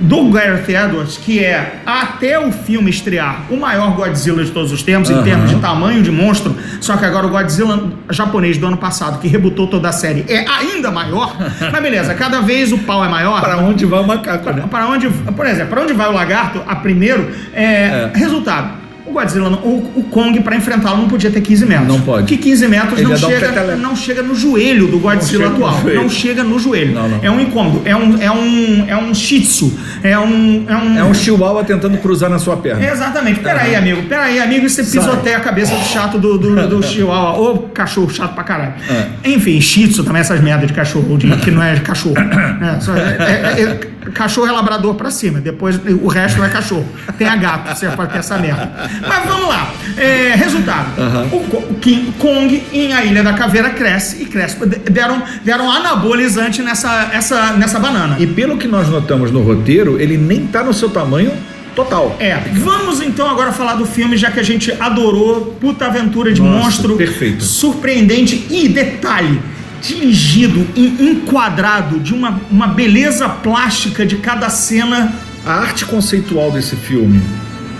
[0.00, 4.82] do Gareth Edwards, que é até o filme estrear o maior Godzilla de todos os
[4.82, 5.22] tempos, em Aham.
[5.22, 9.28] termos de tamanho de monstro, só que agora o Godzilla japonês do ano passado, que
[9.28, 11.36] rebutou toda a série, é ainda maior.
[11.72, 13.40] Mas beleza, cada vez o pau é maior.
[13.40, 14.64] Para onde vai o macaco, né?
[14.70, 16.62] Para onde, por exemplo, para onde vai o lagarto?
[16.66, 18.83] A primeiro, é, resultado.
[19.14, 21.86] O Godzilla, não- o, o Kong, para enfrentá-lo, não podia ter 15 metros.
[21.86, 22.26] Não pode.
[22.26, 23.78] Que 15 metros Ele não um chega, peteleco.
[23.80, 25.80] não chega no joelho do Godzilla no atual.
[25.94, 26.94] Não chega no joelho.
[26.94, 27.20] Não, não.
[27.22, 27.82] É um incômodo.
[27.84, 29.72] É um, é um, é um shih tzu.
[30.02, 30.64] É um.
[30.68, 32.84] É um, É um chihuahua tentando cruzar na sua perna.
[32.84, 33.38] Exatamente.
[33.40, 34.02] Peraí, amigo.
[34.08, 34.66] Peraí, amigo.
[34.66, 37.38] E você pisoteia a cabeça do chato do, do, do chihuahua.
[37.52, 38.74] Ô, cachorro chato pra caralho.
[38.90, 39.30] É.
[39.30, 42.16] Enfim, shih tzu também, essas merdas de cachorro, de- que não é cachorro.
[42.64, 43.16] É, só- é-
[43.58, 43.80] é- é-
[44.12, 45.40] cachorro é labrador pra cima.
[45.40, 46.86] Depois o resto não é cachorro.
[47.18, 48.72] Tem a gato, você pode ter essa merda.
[49.06, 49.72] Mas vamos lá.
[49.96, 50.88] É, resultado.
[51.32, 54.56] O, Co- o King Kong em A Ilha da Caveira cresce e cresce.
[54.90, 58.16] Deram, deram anabolizante nessa, essa, nessa banana.
[58.18, 61.32] E pelo que nós notamos no roteiro, ele nem tá no seu tamanho
[61.74, 62.16] total.
[62.20, 66.40] É, vamos então agora falar do filme, já que a gente adorou Puta Aventura de
[66.40, 66.96] Nossa, Monstro.
[66.96, 67.42] perfeito.
[67.42, 69.40] Surpreendente e detalhe.
[69.86, 75.12] Dirigido e enquadrado de uma, uma beleza plástica de cada cena.
[75.44, 77.20] A arte conceitual desse filme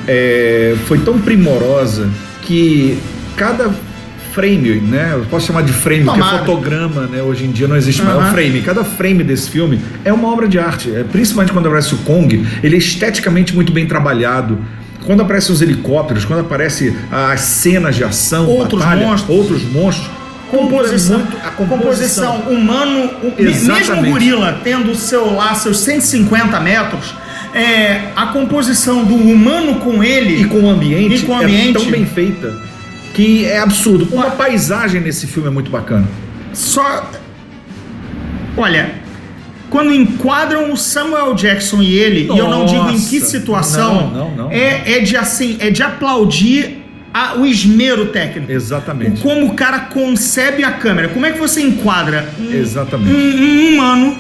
[0.07, 2.11] é, foi tão primorosa
[2.43, 2.99] que
[3.37, 3.71] cada
[4.33, 5.13] frame, né?
[5.15, 6.39] Eu posso chamar de frame, porque Tomara.
[6.41, 7.23] fotograma, né?
[7.23, 8.17] Hoje em dia não existe mais.
[8.17, 8.61] É um frame.
[8.63, 10.91] Cada frame desse filme é uma obra de arte.
[10.95, 14.59] É, principalmente quando aparece o Kong, ele é esteticamente muito bem trabalhado.
[15.07, 19.37] quando aparecem os helicópteros, quando aparecem as cenas de ação, Outros batalha, monstros.
[19.39, 20.11] outros monstros,
[20.51, 25.79] Composição, muito a composição humano, o- me- mesmo o gorila tendo o seu lá seus
[25.79, 27.15] 150 metros,
[27.55, 31.73] é, a composição do humano com ele e com o ambiente, com o é ambiente.
[31.75, 32.55] tão bem feita
[33.15, 34.09] que é absurdo.
[34.13, 36.07] Uma paisagem nesse filme é muito bacana.
[36.53, 37.11] só.
[38.57, 38.93] Olha,
[39.71, 43.31] quando enquadram o Samuel Jackson e ele, e eu não digo em que Nossa.
[43.33, 44.53] situação, Não, não, não.
[44.53, 46.84] É, é de assim, é de aplaudir
[47.15, 48.51] a- o esmero técnico.
[48.51, 49.23] Exatamente.
[49.23, 51.09] Como o cara concebe a câmera.
[51.11, 53.15] Como é que você enquadra um, Exatamente.
[53.17, 54.19] um- um humano,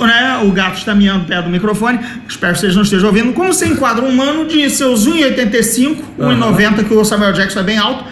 [0.00, 0.40] né?
[0.44, 3.32] O gato está miando perto do microfone, espero que vocês não estejam ouvindo.
[3.32, 7.76] Como você enquadra um humano de seus 1,85, 1,90, que o Samuel Jackson é bem
[7.78, 8.04] alto,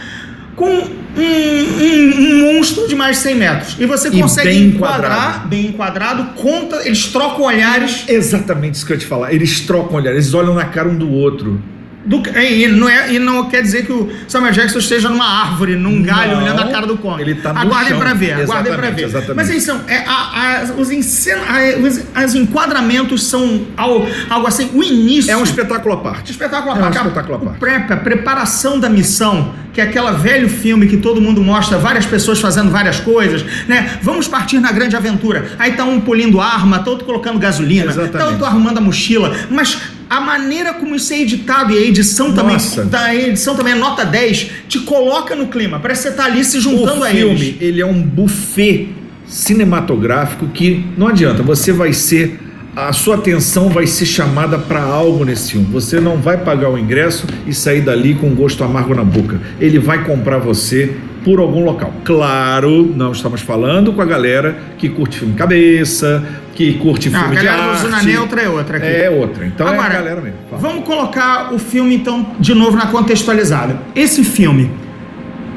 [0.57, 0.83] com um,
[1.17, 3.77] um- um monstro de mais de 100 metros.
[3.79, 5.49] E você E consegue bem enquadrar, enquadrado.
[5.49, 8.05] bem enquadrado, conta, eles trocam olhares.
[8.09, 9.33] Exatamente isso que eu ia te falar.
[9.33, 11.63] Eles trocam olhar, eles olham na cara um do outro.
[12.09, 15.77] Do, e, não é, e não quer dizer que o Samuel Jackson esteja numa árvore,
[15.77, 17.21] num galho, Não, olhando a cara do Kong.
[17.21, 19.05] ele tá no Aguardem pra ver, aguardem Exatamente, ver.
[19.05, 19.37] exatamente.
[19.37, 24.47] Mas aí são, é, a- a- os, encena, a- os, os enquadramentos são algo, algo
[24.47, 25.31] assim, o início.
[25.31, 26.31] É um espetáculo à parte.
[26.31, 26.97] espetáculo à É um parte.
[26.97, 27.59] espetáculo à parte.
[27.61, 32.07] prep, a preparação da missão, que é aquele velho filme que todo mundo mostra várias
[32.07, 33.99] pessoas fazendo várias coisas, né?
[34.03, 35.51] Vamos partir na grande aventura.
[35.59, 38.31] Aí tá um polindo arma, tá outro colocando gasolina, tá Exatamente.
[38.31, 39.37] outro arrumando a mochila.
[39.51, 39.79] Mas
[40.09, 42.87] a maneira como isso é editado e a edição também, Nossa.
[42.87, 45.79] tá, a edição também é nota 10, te coloca no clima.
[45.79, 47.57] Parece que você tá ali se juntando o a filme, eles.
[47.61, 48.89] ele é um buffet
[49.27, 52.41] cinematográfico que não adianta, você vai ser
[52.77, 55.67] a sua atenção vai ser chamada para algo nesse filme.
[55.73, 59.41] Você não vai pagar o ingresso e sair dali com um gosto amargo na boca.
[59.61, 60.95] Ele vai comprar você
[61.25, 61.93] por algum local.
[62.05, 66.25] Claro, não estamos falando com a galera que curte filme cabeça,
[66.59, 67.83] que curte Não, a filme de galera do arte.
[67.83, 68.87] Zona Neutra é outra aqui.
[68.87, 69.47] É outra.
[69.47, 70.39] Então é Agora, a galera mesmo.
[70.51, 70.61] Fala.
[70.61, 73.79] Vamos colocar o filme, então, de novo na contextualizada.
[73.95, 74.69] Esse filme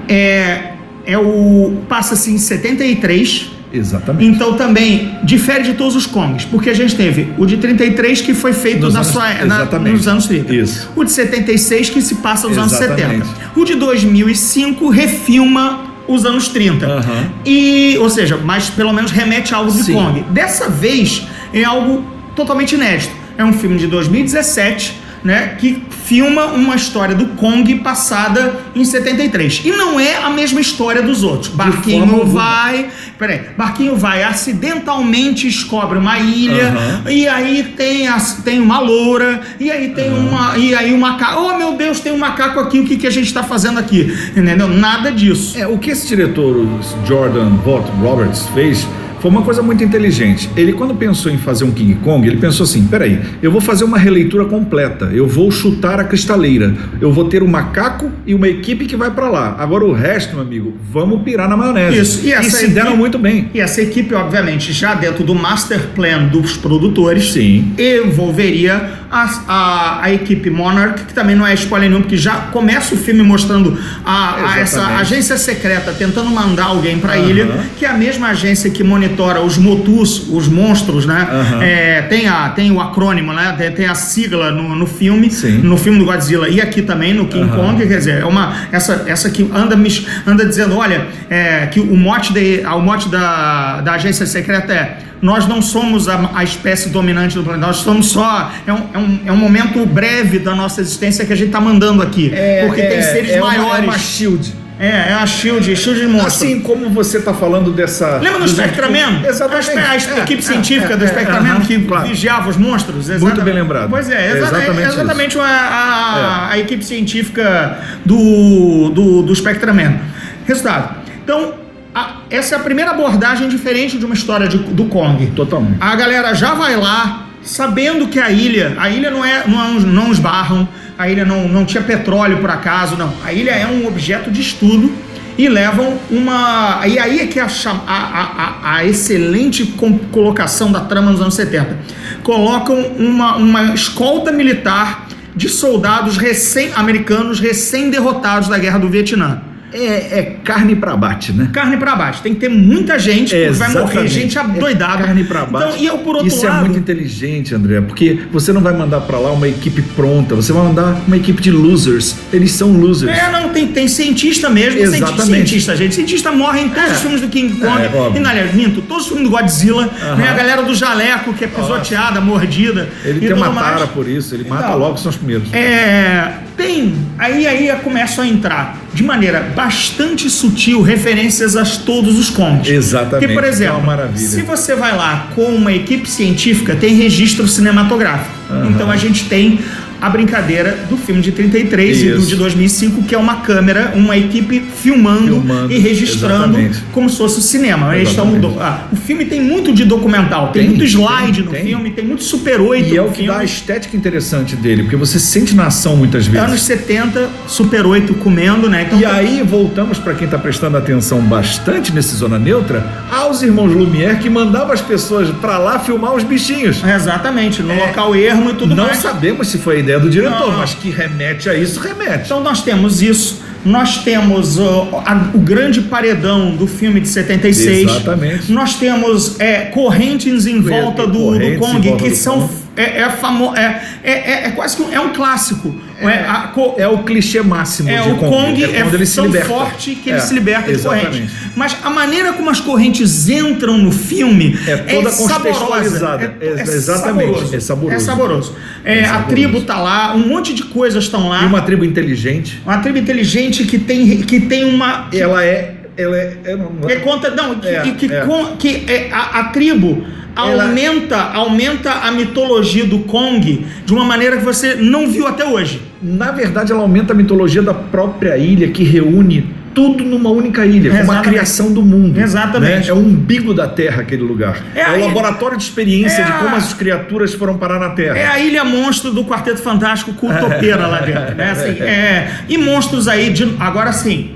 [0.08, 0.74] é,
[1.06, 1.78] é o.
[1.90, 3.50] passa-se em 73.
[3.74, 4.26] Exatamente.
[4.36, 8.34] Então também difere de todos os Kongs, porque a gente teve o de 33 que
[8.34, 10.54] foi feito Nos na anos- sua, na- nos anos 30.
[10.54, 10.92] Isso.
[10.96, 13.26] O de 76 que se passa nos anos Exatamente.
[13.26, 13.52] 70.
[13.60, 16.86] O de 2005 refilma os anos 30.
[16.86, 17.32] Aham.
[17.46, 19.94] E, ou seja, mas pelo menos remete a algo de Sim.
[19.94, 20.22] Kong.
[20.30, 22.06] Dessa vez é algo
[22.36, 23.14] totalmente inédito.
[23.38, 29.62] É um filme de 2017, né, que filma uma história do Kong passada em 73.
[29.64, 31.54] E não é a mesma história dos outros.
[31.54, 37.12] Barquinho vai, peraí, Barquinho vai acidentalmente descobre uma ilha Aham.
[37.12, 41.42] e aí tem as, tem uma loura e aí tem uma e aí o macaco.
[41.42, 42.80] Oh meu Deus, tem um macaco aqui.
[42.80, 44.14] O que que a gente está fazendo aqui?
[44.36, 44.68] Entendeu?
[44.68, 45.58] Nada disso.
[45.58, 46.68] É, o que esse diretor,
[47.06, 48.88] Jordan Vogt Roberts, fez
[49.22, 50.50] foi uma coisa muito inteligente.
[50.58, 53.84] Ele, quando pensou em fazer um King Kong, ele pensou assim: peraí, eu vou fazer
[53.84, 58.48] uma releitura completa, eu vou chutar a cristaleira, eu vou ter um macaco e uma
[58.48, 59.56] equipe que vai pra lá.
[59.60, 62.00] Agora o resto, meu amigo, vamos pirar na maionese.
[62.00, 63.50] Isso, e essa se equipe- deram muito bem.
[63.54, 67.74] E essa equipe, obviamente, já dentro do master plan dos produtores, Sim.
[67.78, 72.96] envolveria a, a, a equipe Monarch, que também não é spoiler nenhum, porque já começa
[72.96, 77.30] o filme mostrando a, a essa agência secreta tentando mandar alguém para a Aham.
[77.30, 77.48] ilha,
[77.78, 79.11] que é a mesma agência que monitora
[79.44, 81.28] os motus, os monstros, né?
[81.32, 81.64] Aham.
[81.64, 83.54] É, tem, a, tem o acrônimo, né?
[83.58, 85.60] Tem, tem a sigla no, no filme, Sim.
[85.60, 87.74] no filme do Godzilla e aqui também no King Aham.
[87.74, 91.80] Kong, quer dizer, é uma essa essa que anda me- anda dizendo, olha, é, que
[91.80, 96.44] o mote de, o mote da, da agência secreta é nós não somos a, a
[96.44, 100.40] espécie dominante do planeta, nós somos só é um, é, um, é um momento breve
[100.40, 102.32] da nossa existência que a gente está mandando aqui,
[102.66, 103.80] porque tem seres é uma- maiores.
[103.84, 104.52] é uma shield.
[104.84, 106.28] É, é a Shield, Shield de monstro.
[106.28, 108.18] Assim como você está falando dessa.
[108.18, 109.22] Lembra do Spectraman?
[109.28, 109.70] Exatamente.
[109.78, 112.08] A, a É, equipe é, científica é, do é, Spectraman que claro.
[112.08, 113.08] vigiava os monstros.
[113.08, 113.46] exatamente.
[113.46, 113.92] bem lembrado.
[113.92, 119.36] Pois é, É exa- exatamente é exatamente a, a- a equipe científica do, do, do
[119.36, 120.00] Spectraman.
[120.48, 120.96] Resultado.
[121.24, 121.54] Então,
[121.94, 125.28] a- essa é a primeira abordagem diferente de uma história de- do Kong.
[125.36, 125.78] Totalmente.
[125.80, 129.80] A galera já vai lá, sabendo que a ilha, a ilha não é, não, é
[129.82, 130.68] não esbarram,
[131.02, 133.14] a ilha não, não tinha petróleo por acaso, não.
[133.24, 134.92] A ilha é um objeto de estudo
[135.38, 136.82] e levam uma.
[136.86, 138.24] E aí é que a, cham- a, a,
[138.72, 139.66] a- a excelente
[140.12, 141.78] colocação da trama nos anos 70.
[142.24, 149.42] Colocam uma, uma escolta militar de soldados recém-americanos recém-derrotados da guerra do Vietnã.
[149.74, 151.50] É, é carne pra bate, né?
[151.52, 152.22] Carne pra baixo.
[152.22, 155.04] Tem que ter muita gente, porque vai morrer gente adoidada.
[155.04, 155.68] É carne pra baixo.
[155.70, 156.58] Então, e eu, por outro Isso lado.
[156.58, 160.52] é muito inteligente, André, porque você não vai mandar pra lá uma equipe pronta, você
[160.54, 162.16] vai mandar uma equipe de losers.
[162.32, 163.16] Eles são losers.
[163.18, 165.50] É, não, tem, tem cientista mesmo, cientista, Exatamente.
[165.50, 165.96] cientista, gente.
[165.96, 166.94] Cientista morre em todos É.
[166.94, 167.82] os filmes do King Kong.
[167.82, 169.86] É, e, na aliás, minto, todos os filmes do Godzilla,
[170.18, 170.30] né?
[170.30, 172.90] A galera do jaleco, que é pisoteada, mordida.
[173.04, 173.76] Ele tem uma mais.
[173.76, 175.54] tara por isso, ele mata Então, logo, são os primeiros.
[175.54, 176.94] É, tem.
[177.18, 182.70] Aí aí começam a entrar de maneira bastante sutil referências a todos os Kongs.
[182.70, 184.28] Exatamente, Porque, por é exemplo, maravilha.
[184.28, 188.36] se você vai lá com uma equipe científica, tem registro cinematográfico.
[188.50, 188.70] Aham.
[188.70, 189.60] Então a gente tem
[190.02, 192.28] a brincadeira do filme de 33 e do Isso.
[192.28, 196.80] de 2005, que é uma câmera, uma equipe filmando, Filmando, e registrando exatamente.
[196.92, 197.96] como se fosse o cinema.
[197.96, 198.60] Eles estão- Exatamente.
[198.62, 201.64] ah, o filme tem muito de documental, tem, Tem, muito slide tem, no tem.
[201.66, 203.28] filme, tem muito Super 8 E é o que filme.
[203.32, 206.48] dá a estética interessante dele, porque você sente na ação muitas vezes.
[206.48, 208.84] Anos 70, Super 8 comendo, né?
[208.88, 213.72] Então, E aí voltamos para quem está prestando atenção bastante nesse Zona Neutra, aos irmãos
[213.72, 216.82] Lumière que mandavam as pessoas para lá filmar os bichinhos.
[216.84, 217.88] Exatamente, no É.
[217.88, 218.98] local ermo e tudo Não mais.
[218.98, 220.58] sabemos se foi a ideia do diretor, Não, não.
[220.60, 222.26] mas que remete a isso, remete.
[222.26, 227.90] Então nós temos isso, nós temos a- o grande paredão do filme de 76.
[227.90, 228.52] Exatamente.
[228.52, 232.42] Nós temos é, correntes em volta do, do Kong, que são.
[232.48, 232.54] Kong.
[232.78, 235.76] É, é, famo, é, é, é, é quase que um, é um clássico.
[236.10, 239.16] É, a co- É o clichê máximo É, de o Kong é, quando ele se
[239.16, 239.48] tão liberta.
[239.48, 241.06] forte que ele É, se liberta de exatamente.
[241.08, 241.32] corrente.
[241.56, 245.34] Mas a maneira como as correntes entram no filme É toda saborosa.
[245.40, 246.36] contextualizada.
[246.42, 247.56] É, é Exatamente, saboroso.
[247.56, 247.96] é saboroso.
[247.96, 248.56] É saboroso.
[248.84, 251.44] É, É A tribo tá lá, um monte de coisas estão lá.
[251.44, 255.08] E uma tribo inteligente, Uma tribo inteligente que tem, que tem uma.
[255.10, 255.76] Que, ela é.
[255.98, 257.30] Ela é, é não- que conta.
[257.32, 258.26] Não, que, É, que, é.
[258.58, 260.04] que é, a, a tribo
[260.36, 265.44] Ela- aumenta, aumenta a mitologia do Kong de uma maneira que você não viu até
[265.46, 265.82] hoje.
[266.02, 270.90] Na verdade, ela aumenta a mitologia da própria ilha, que reúne tudo numa única ilha,
[270.90, 271.30] como a Exatamente.
[271.30, 272.20] criação do mundo.
[272.20, 272.84] Exatamente.
[272.84, 272.90] né?
[272.90, 274.58] É o umbigo da Terra, aquele lugar.
[274.76, 277.58] É É, a o ilha- laboratório de experiência É de a- como as criaturas foram
[277.58, 278.18] parar na Terra.
[278.18, 281.36] É a ilha monstro do Quarteto Fantástico com Topeira lá dentro.
[281.36, 281.52] Né?
[281.52, 284.32] Assim, é, e monstros aí, de, agora sim.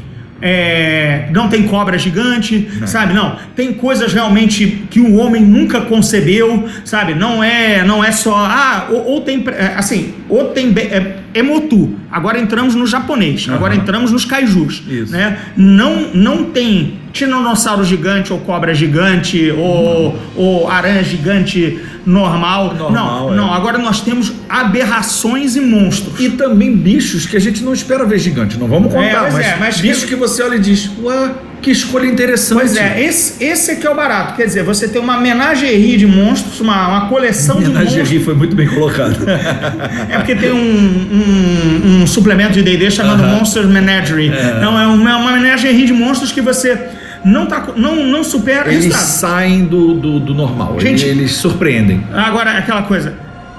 [0.48, 3.16] É, não tem cobra gigante, sabe?
[3.16, 7.16] Não, tem coisas realmente que o homem nunca concebeu, sabe?
[7.16, 11.44] Não é, não é só ah, ou, ou tem é, assim, ou tem é, é
[11.44, 11.94] motu.
[12.12, 13.46] Agora entramos no japonês.
[13.50, 13.82] Agora Aham.
[13.84, 15.12] entramos nos kaijus, Isso.
[15.12, 15.38] né?
[15.56, 22.74] Não, não tem tiranossauro gigante ou cobra gigante ou, ou aranha gigante normal.
[22.76, 23.36] Normal, não, é.
[23.38, 23.54] não.
[23.54, 26.20] Agora nós temos aberrações e monstros.
[26.20, 28.58] E também bichos que a gente não espera ver gigante.
[28.58, 30.90] Não vamos contar, É, pois mas, é, mas bichos que- que você olha e diz,
[31.02, 31.32] ué,
[31.66, 32.60] que escolha interessante.
[32.60, 34.36] Pois é, esse, esse é que é o barato.
[34.36, 37.92] Quer dizer, você tem uma menagerie de monstros, uma, uma coleção de monstros.
[37.96, 39.18] Menagerie foi muito bem colocado.
[40.08, 43.38] É porque tem um, um, um suplemento de D&D chamado Aham.
[43.40, 44.28] Monster Menagerie.
[44.58, 46.78] Então é uma, uma menagerie de monstros que você
[47.24, 49.08] não, tá, não, não supera Eles resultado.
[49.08, 50.80] saem do, do, do normal.
[50.80, 52.04] Gente- eles, eles surpreendem.
[52.14, 53.16] Agora, aquela coisa.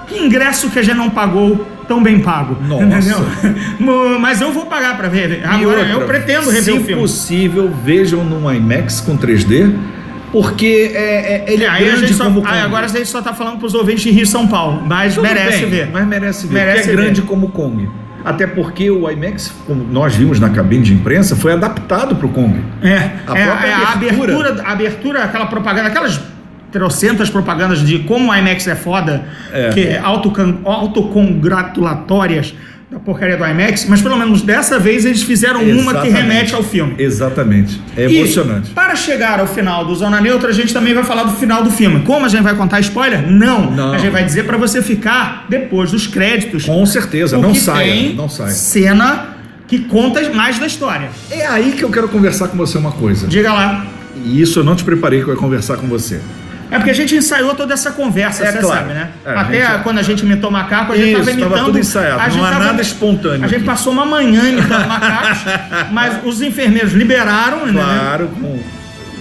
[0.07, 2.57] Que ingresso que a gente não pagou tão bem pago?
[2.67, 2.83] Nossa.
[2.83, 3.17] Entendeu?
[4.19, 5.41] Mas eu vou pagar pra ver.
[5.45, 7.01] Agora outra, eu pretendo rever se o filme.
[7.01, 9.73] possível, vejam no IMAX com 3D,
[10.31, 13.33] porque é, é- ele é aí a gente só, aí agora a gente só tá
[13.33, 14.83] falando pros ouvintes de Rio São Paulo.
[14.85, 15.89] Mas Tudo merece bem, ver.
[15.91, 16.53] Mas merece ver.
[16.53, 17.27] Merece é grande ver.
[17.27, 17.89] como Kong.
[18.25, 22.29] Até porque o IMAX, como nós vimos na cabine de imprensa, foi adaptado para o
[22.29, 22.61] Kong.
[22.83, 24.33] É, A é, própria é a abertura.
[24.33, 26.19] abertura, a abertura, aquela propaganda, aquelas
[26.71, 29.69] trocentas propagandas de como o IMAX é foda, É.
[29.69, 29.99] que é
[30.63, 32.53] autocongratulatórias
[32.89, 36.13] da porcaria do IMAX, mas pelo menos dessa vez eles fizeram uma que Exatamente.
[36.13, 36.95] remete ao filme.
[36.97, 37.81] Exatamente.
[37.97, 38.69] É E, emocionante.
[38.71, 41.69] para chegar ao final do Zona Neutra, a gente também vai falar do final do
[41.69, 41.99] filme.
[42.05, 43.29] Como a gente vai contar spoiler?
[43.29, 43.69] Não.
[43.71, 43.91] Não.
[43.91, 46.63] A gente vai dizer para você ficar depois dos créditos.
[46.65, 47.91] Com certeza, não saia.
[47.91, 48.51] tem Não saia.
[48.51, 49.35] cena
[49.67, 51.09] que conta mais da história.
[51.29, 53.27] É aí que eu quero conversar com você uma coisa.
[53.27, 53.85] Diga lá.
[54.23, 56.21] E isso eu não te preparei que eu ia conversar com você.
[56.69, 58.79] É porque a gente ensaiou toda essa conversa, É você claro.
[58.81, 59.09] sabe, né?
[59.25, 61.65] É, a Até gente- quando a gente imitou macaco, a gente Isso, tava tava imitando.
[61.65, 63.65] tudo ensaiado, a não gente há nada espontâneo A gente aqui.
[63.65, 65.39] passou uma manhã imitando macacos,
[65.91, 67.73] mas os enfermeiros liberaram, né?
[67.73, 68.59] Claro, com,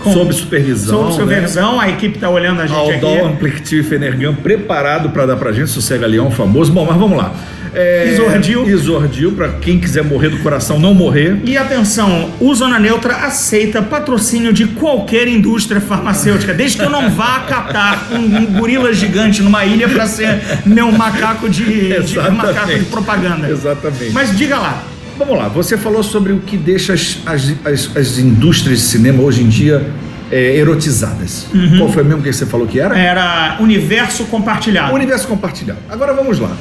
[0.03, 1.11] Com- sob supervisão.
[1.11, 3.27] Sob supervisão, a equipe tá olhando a gente Aldol aqui.
[3.27, 6.73] Amplectivo e Fenergan preparado para dar pra gente, Sossega Leão famoso.
[6.73, 7.33] Bom, mas vamos lá.
[7.77, 8.67] É, Isordil.
[8.67, 11.39] Isordil, para quem quiser morrer do coração, não morrer.
[11.45, 17.11] E atenção, o Zona Neutra aceita patrocínio de qualquer indústria farmacêutica, desde que eu não
[17.11, 22.75] vá catar um, um gorila gigante numa ilha para ser meu macaco de, de macaco
[22.75, 23.51] de propaganda.
[23.51, 24.13] Exatamente.
[24.13, 24.83] Mas diga lá,
[25.19, 29.23] Vamos lá, você falou sobre o que deixa as, as, as, as indústrias de cinema
[29.23, 29.91] hoje em dia
[30.31, 31.47] é, erotizadas.
[31.79, 32.99] Qual foi mesmo que você falou que era?
[32.99, 34.95] era universo compartilhado.
[34.95, 35.79] Universo compartilhado.
[35.89, 36.55] Agora vamos lá.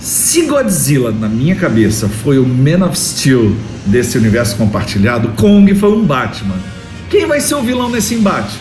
[0.00, 5.92] Se Godzilla, na minha cabeça, foi o Man of Steel desse universo compartilhado, Kong foi
[5.92, 6.56] um Batman.
[7.10, 8.56] Quem vai ser o vilão nesse embate?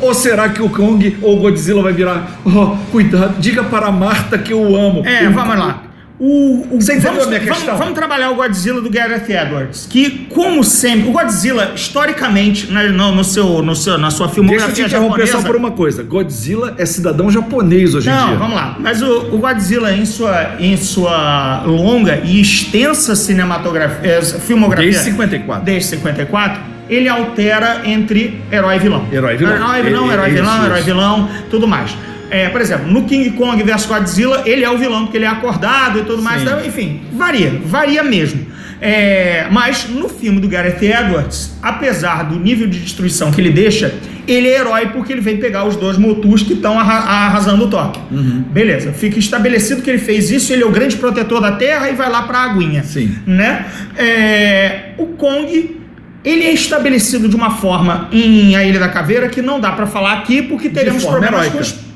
[0.00, 2.40] Ou será que o Kong ou o Godzilla vai virar?
[2.44, 5.02] Oh, cuidado, diga para a Marta que eu amo.
[5.06, 5.82] É, O- vamos lá.
[6.24, 7.76] O, o- Você entendeu vamos, a minha vamos- questão?
[7.76, 13.12] Vamos, trabalhar o Godzilla do Gareth Edwards, que, como sempre, o Godzilla, historicamente, na, no,
[13.12, 15.38] no seu, no seu, na sua Deixa filmografia eu te interromper japonesa...
[15.38, 16.04] só por uma coisa.
[16.04, 18.36] Godzilla é cidadão japonês hoje em Não, dia.
[18.36, 18.76] vamos lá.
[18.78, 24.90] Mas o, o Godzilla, em sua, em sua longa e extensa cinematografia, eh, filmografia...
[24.92, 25.64] Desde 54.
[25.64, 29.06] Desde 54, ele altera entre herói e vilão.
[29.10, 29.54] Herói e vilão.
[29.56, 31.96] Herói, vilão, É, é, herói, isso, vilão, herói, vilão, tudo mais.
[32.32, 35.28] É, por exemplo, no King Kong vs Godzilla, ele é o vilão porque ele é
[35.28, 36.40] acordado e tudo mais.
[36.42, 38.46] Então, enfim, varia, varia mesmo.
[38.84, 43.94] É, mas no filme do Gareth Edwards, apesar do nível de destruição que ele deixa,
[44.26, 47.68] ele é herói porque ele vem pegar os dois motus que estão arra- arrasando o
[47.70, 48.00] toque.
[48.10, 48.42] Uhum.
[48.50, 51.94] Beleza, fica estabelecido que ele fez isso, ele é o grande protetor da Terra e
[51.94, 52.82] vai lá pra aguinha.
[52.82, 53.14] Sim.
[53.24, 53.66] Né?
[53.96, 55.76] É, o Kong,
[56.24, 59.86] ele é estabelecido de uma forma em A Ilha da Caveira que não dá pra
[59.86, 61.58] falar aqui porque teremos problemas heróica.
[61.58, 61.91] com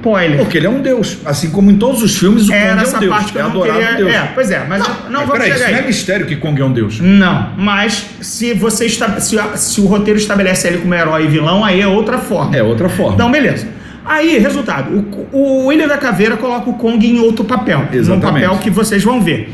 [0.00, 0.38] spoiler.
[0.38, 1.18] Porque ele é um deus.
[1.24, 3.12] Assim como em todos os filmes, o É Kong é um deus.
[3.14, 3.94] parte que é eu não adorado queria...
[3.96, 4.12] deus.
[4.12, 5.72] É, pois é, mas não, não Mas vamos peraí, chegar isso aí.
[5.74, 7.00] não é mistério que Kong é um deus.
[7.00, 11.64] Não, mas se você está, se, se o roteiro estabelece ele como herói e vilão,
[11.64, 12.56] aí é outra forma.
[12.56, 13.14] É outra forma.
[13.14, 13.68] Então, beleza.
[14.04, 17.86] Aí, resultado, o, o Ilha da Caveira coloca o Kong em outro papel.
[17.92, 18.44] Num Exatamente.
[18.44, 19.52] papel que vocês vão ver.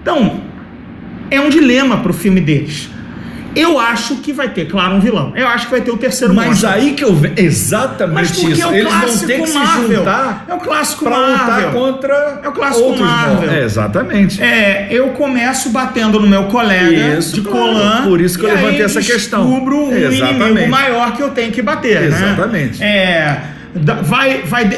[0.00, 0.40] Então,
[1.30, 2.88] é um dilema pro filme deles.
[3.56, 5.32] Eu acho que vai ter, claro, um vilão.
[5.34, 6.68] Eu acho que vai ter o terceiro Mas monstro.
[6.70, 7.34] aí que eu vejo.
[7.36, 8.62] Exatamente Mas porque isso.
[8.62, 9.98] é o Eles vão ter que se Marvel.
[9.98, 11.36] juntar É o clássico pra Marvel.
[11.66, 13.50] lutar contra É o clássico outros Marvel.
[13.50, 14.42] É, exatamente.
[14.42, 17.58] É, eu começo batendo no meu colega Isso, de claro.
[17.72, 18.02] colan.
[18.04, 19.44] Por isso que eu levantei essa questão.
[19.48, 20.42] descubro um Exatamente.
[20.50, 22.00] inimigo maior que eu tenho que bater.
[22.02, 22.06] né?
[22.06, 22.82] Exatamente.
[22.82, 23.40] É,
[23.74, 24.64] da- vai, vai.
[24.66, 24.76] de-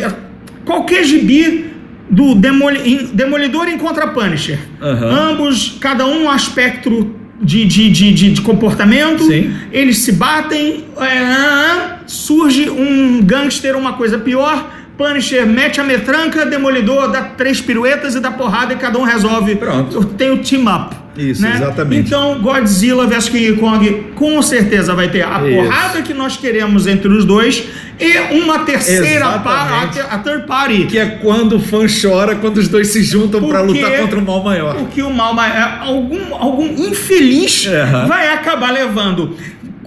[0.64, 1.72] Qualquer gibi
[2.08, 4.58] do Demoli- em- Demolidor encontra Punisher.
[4.80, 5.30] Aham.
[5.32, 9.24] Ambos, cada um um aspecto de, de, de, de, de comportamento.
[9.24, 9.55] Sim.
[9.72, 10.84] Eles se batem.
[11.01, 14.70] é, surge um gangster, uma coisa pior.
[14.97, 19.57] Punisher mete a metranca, Demolidor dá três piruetas e dá porrada e cada um resolve.
[19.57, 20.05] Pronto.
[20.05, 21.01] Tem o team up.
[21.16, 21.52] Isso, né?
[21.56, 22.06] exatamente.
[22.06, 25.56] Então, Godzilla vs King Kong com certeza vai ter a Isso.
[25.56, 27.64] porrada que nós queremos entre os dois
[28.00, 30.84] e uma terceira parte, a, a third party.
[30.86, 34.18] Que é quando o fã chora quando os dois se juntam pra Porque- lutar contra
[34.18, 34.74] o mal maior.
[34.74, 38.06] Porque o mal ma- é, algum, algum infeliz Aham.
[38.06, 39.36] vai acabar levando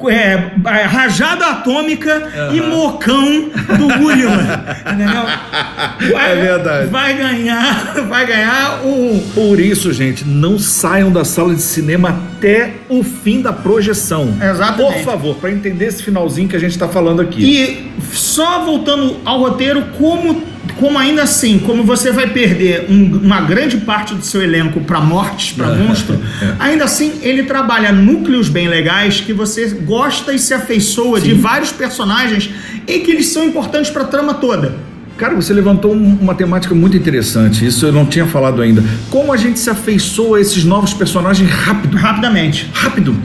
[0.09, 4.77] é, é, rajada atômica e mocão do gorila.
[4.85, 5.23] entendeu?
[6.11, 6.87] Vai, É verdade.
[6.87, 9.21] Vai ganhar, vai ganhar o.
[9.33, 14.35] Por isso, gente, não saiam da sala de cinema até o fim da projeção.
[14.41, 14.93] Exatamente.
[14.93, 17.43] Por favor, para entender esse finalzinho que a gente tá falando aqui.
[17.43, 20.43] E só voltando ao roteiro, como,
[20.79, 24.99] como ainda assim, como você vai perder um- uma grande parte do seu elenco para
[24.99, 26.19] mortes, para monstro,
[26.59, 31.71] ainda assim ele trabalha núcleos bem legais que você gosta e se afeiçoa de vários
[31.71, 32.49] personagens
[32.87, 34.75] e que eles são importantes para a trama toda.
[35.17, 37.65] Cara, você levantou um- uma temática muito interessante.
[37.65, 38.83] Isso eu não tinha falado ainda.
[39.09, 41.95] Como a gente se afeiçoa a esses novos personagens rápido?
[41.95, 42.69] Rapidamente.
[42.73, 43.15] Rápido.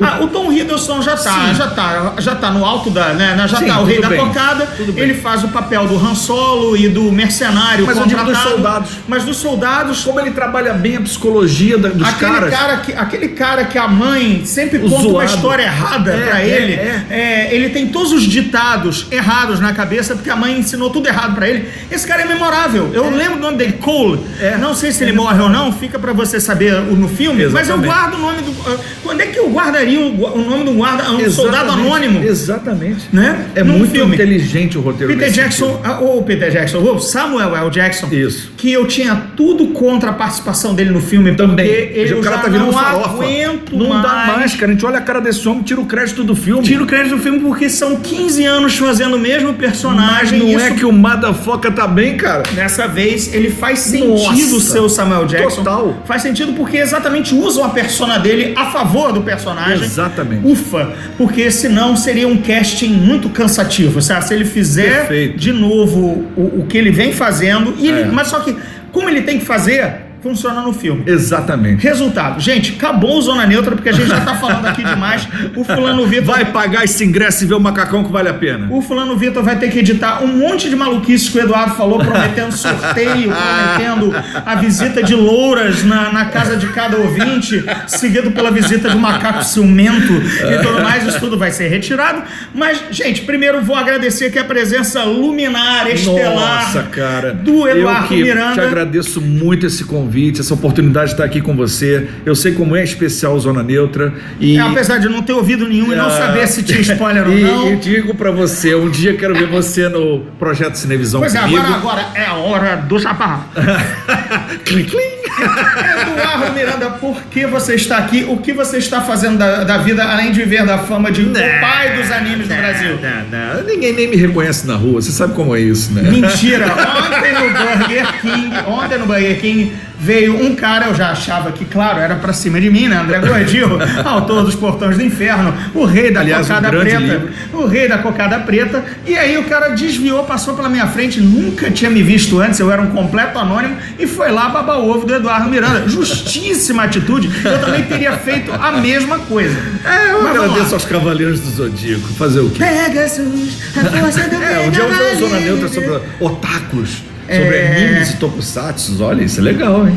[0.00, 1.54] Ah, o Tom Hiddleston já tá, Sim.
[1.54, 4.08] já tá, já tá no alto da, né, já Sim, tá o rei tudo da
[4.10, 4.68] bem, tocada.
[4.78, 4.94] bem.
[4.96, 8.54] Ele faz o papel do Han Solo e do mercenário Mas eu digo dos contratado.
[8.54, 8.90] soldados.
[9.08, 12.50] Mas dos soldados, Como ele trabalha bem a psicologia da- dos aquele caras.
[12.54, 15.24] cara que aquele cara que a mãe sempre O conta uma zoado.
[15.34, 16.72] história errada É, pra é, ele.
[16.74, 17.04] é.
[17.10, 21.34] É, ele tem todos os ditados errados na cabeça porque a mãe ensinou tudo errado
[21.34, 21.68] pra ele.
[21.90, 22.90] Esse cara é memorável.
[22.92, 24.20] Eu lembro o nome dele, Cole.
[24.40, 24.56] É.
[24.58, 27.44] Não sei se ele morre ou não, fica pra você saber no filme.
[27.46, 27.86] Mas eu Exatamente.
[27.86, 28.54] guardo o nome do.
[28.70, 31.86] ah, Quando é que eu guardaria o, gu- o nome do guarda, um soldado Exatamente,
[31.86, 32.24] anônimo?
[32.24, 33.08] Exatamente.
[33.12, 33.46] Né?
[33.54, 34.14] É Num muito filme.
[34.14, 37.70] inteligente o roteiro Peter Jackson, ou Peter Jackson, ou Samuel L.
[37.70, 38.52] Jackson, Isso.
[38.56, 41.66] que eu tinha tudo contra a participação dele no filme, Também.
[41.66, 43.08] ele o cara já tá virando não farofa.
[43.24, 44.02] aguento não mais.
[44.02, 44.72] dá mais, cara.
[44.72, 46.62] A gente olha a cara desse homem, tira o crédito do filme.
[46.62, 50.38] Tiro o crédito do filme porque são 15 anos fazendo o mesmo Mas personagem.
[50.38, 52.42] não e é que o Madafoca tá bem, cara.
[52.54, 55.62] Dessa vez ele faz sentido o seu Samuel Jackson.
[55.62, 56.02] Total.
[56.04, 59.77] Faz sentido porque exatamente usam a persona dele a favor do personagem.
[59.84, 60.46] Exatamente.
[60.46, 64.24] Ufa, porque senão seria um casting muito cansativo, sabe?
[64.26, 65.38] Se ele fizer Perfeito.
[65.38, 68.04] de novo o, o que ele vem fazendo, ele- É.
[68.06, 68.56] mas só que
[68.92, 71.04] como ele tem que fazer, funciona no filme.
[71.06, 71.82] Exatamente.
[71.82, 75.28] Resultado, gente, acabou o Zona Neutra, porque a gente já tá falando aqui demais.
[75.56, 76.26] O fulano Vitor.
[76.34, 78.68] Vai pagar esse ingresso e ver o macacão que vale a pena.
[78.70, 81.98] O fulano Vitor vai ter que editar um monte de maluquices que o Eduardo falou,
[81.98, 84.14] prometendo sorteio, prometendo
[84.44, 89.00] a visita de louras na, na casa de cada ouvinte, seguido pela visita de um
[89.00, 91.06] macaco ciumento e tudo mais.
[91.06, 92.22] Isso tudo vai ser retirado.
[92.54, 97.32] Mas, gente, primeiro vou agradecer aqui a presença luminar, estelar Nossa, cara.
[97.32, 98.54] do Eduardo eu que Miranda.
[98.54, 100.07] te agradeço muito esse convite,
[100.40, 102.08] essa oportunidade de estar aqui com você.
[102.24, 105.92] Eu sei como é especial Zona Neutra e É, apesar de não ter ouvido nenhum
[105.92, 107.72] e não Ah, saber se tinha spoiler ou e, não.
[107.72, 111.58] e digo pra você, um dia quero ver você no projeto Cinevisão Pois é, comigo.
[111.58, 113.44] agora, agora é a hora do chaparrão.
[114.64, 115.18] Clim, clim.
[115.38, 118.24] Eduardo Miranda, por que você está aqui?
[118.28, 121.32] O que você está fazendo da, da vida, além de viver da fama de o
[121.32, 122.98] pai dos animes do Brasil?
[123.00, 126.02] Não, não, ninguém nem me reconhece na rua, você sabe como é isso, né?
[126.02, 126.66] Mentira!
[126.66, 131.64] Ontem no Burger King, ontem no Burger King veio um cara, eu já achava que,
[131.64, 132.96] claro, era pra cima de mim, né?
[132.96, 137.00] André Gordillo, autor dos Portões do Inferno, o rei da Aliás, um cocada grande preta.
[137.00, 137.28] livro.
[137.52, 138.84] O rei da cocada preta.
[139.06, 142.70] E aí o cara desviou, passou pela minha frente, nunca tinha me visto antes, eu
[142.70, 145.88] era um completo anônimo, e foi lá babar o ovo do Eduardo Miranda.
[145.88, 149.56] Justíssima atitude, eu também teria feito a mesma coisa.
[149.84, 152.08] É, eu Mas agradeço aos Cavaleiros do Zodíaco.
[152.14, 152.58] Fazer o quê?
[152.64, 155.18] Pegasus, a força do É, um dia eu vou Pegasus.
[155.18, 157.76] Zona Neutra sobre otakus, sobre É.
[157.88, 159.02] animes e tokusatsu.
[159.04, 159.96] Olha, isso é legal, hein?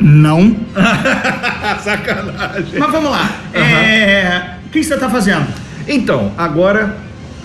[0.00, 0.54] Não.
[1.82, 2.78] Sacanagem.
[2.78, 3.30] Mas vamos lá.
[3.54, 5.46] É, O que você está fazendo?
[5.88, 6.96] Então, agora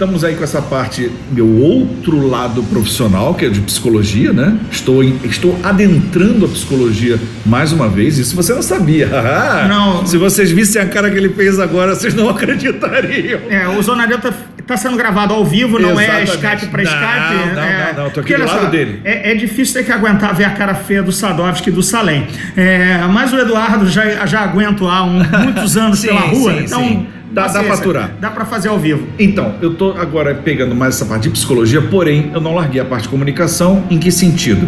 [0.02, 4.58] estamos aí com essa parte, meu outro lado profissional, que é de psicologia, né?
[4.72, 9.08] Estou, em- estou adentrando a psicologia mais uma vez, isso você não sabia.
[9.70, 10.04] Não.
[10.08, 13.42] Se vocês vissem a cara que ele fez agora, vocês não acreditariam.
[13.48, 16.32] É, o Zona Neutra está sendo gravado ao vivo, não é Exatamente.
[16.66, 17.56] Skype para Não, Skype.
[17.56, 19.02] não, é, não, não, eu tô aqui do lado só, dele.
[19.04, 22.26] É, é difícil ter que aguentar ver a cara feia do Sadovski e do Salem.
[22.58, 26.60] É, mas o Eduardo já, já aguento há um- muitos anos Sim, pela rua, sim,
[26.66, 26.80] então.
[26.84, 27.08] sim.
[27.32, 28.12] Dá- dá pra aturar.
[28.20, 29.08] Dá para fazer ao vivo.
[29.18, 32.86] Então, eu tô agora pegando mais essa parte de psicologia, porém, eu não larguei a
[32.86, 33.84] parte de comunicação.
[33.90, 34.68] Em que sentido?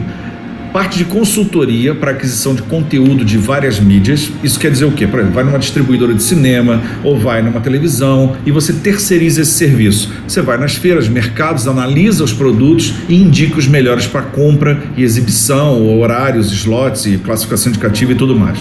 [0.72, 4.32] Parte de consultoria para aquisição de conteúdo de várias mídias.
[4.44, 5.06] Isso quer dizer o quê?
[5.06, 9.52] Por exemplo, vai numa distribuidora de cinema ou vai numa televisão e você terceiriza esse
[9.52, 10.12] serviço.
[10.28, 15.04] Você vai nas feiras, mercados, analisa os produtos e indica os melhores para compra e
[15.04, 18.58] exibição, horários, slots e classificação indicativa e tudo mais.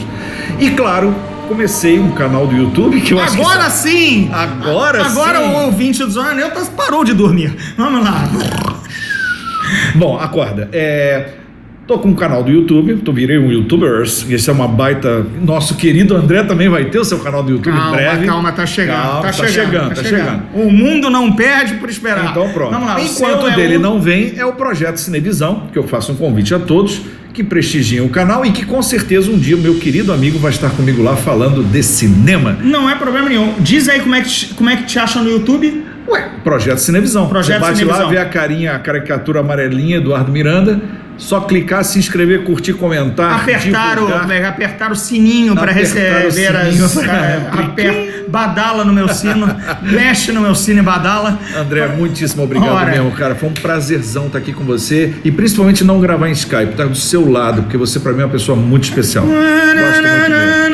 [0.61, 1.15] E claro,
[1.53, 4.31] comecei um canal do YouTube que eu acho que Agora sim!
[4.33, 5.45] Agora Agora sim.
[5.45, 7.55] o ouvinte do Zona parou de dormir.
[7.77, 8.27] Vamos lá.
[9.95, 10.71] Bom, acorda.
[10.73, 11.29] É,
[11.87, 15.27] tô com um canal do YouTube, tô virei um YouTubers, e esse é uma baita.
[15.45, 18.27] Nosso querido André também vai ter o seu canal do YouTube em Calma, breve.
[18.27, 19.03] calma, tá chegando.
[19.03, 20.43] Calma, tá, chegando, tá chegando.
[20.55, 22.31] O mundo não perde por esperar.
[22.31, 22.71] Então pronto.
[22.71, 25.79] Vamos lá, o Enquanto seu é dele o- não vem, é o projeto Cinevisão, que
[25.79, 27.03] eu faço um convite a todos
[27.35, 30.51] que prestigiem o canal e que com certeza um dia o meu querido amigo vai
[30.51, 32.59] estar comigo lá falando de cinema.
[32.63, 33.55] Não é problema nenhum.
[33.59, 35.83] Diz aí como é que te, como é que te acham no YouTube.
[36.09, 37.29] Ué, Projeto Cinevisão.
[37.29, 38.05] Projeto Você bate Cinevisão.
[38.07, 40.79] lá, vê a carinha, a caricatura amarelinha Eduardo Miranda,
[41.23, 44.31] só clicar, se inscrever, curtir, comentar, apertar, o, divulgar.
[44.31, 46.35] é, apertar o sininho para receber as.
[46.35, 47.09] sininho.
[47.09, 49.47] é, aper- badala no meu sino.
[49.83, 51.39] mexe no meu sino e badala.
[51.57, 52.91] André, muitíssimo obrigado Ora.
[52.91, 53.35] mesmo, cara.
[53.35, 56.97] Foi um prazerzão estar aqui com você e principalmente não gravar em Skype, estar do
[56.97, 59.25] seu lado, porque você para mim é uma pessoa muito especial.
[59.25, 60.73] Gosto muito dele.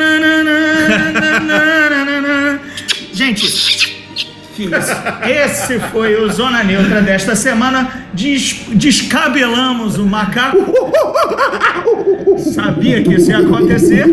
[3.13, 3.98] Gente,
[5.27, 7.89] esse foi o Zona Neutra desta semana.
[8.13, 10.73] Des- descabelamos o macaco.
[12.53, 14.05] Sabia que isso ia acontecer.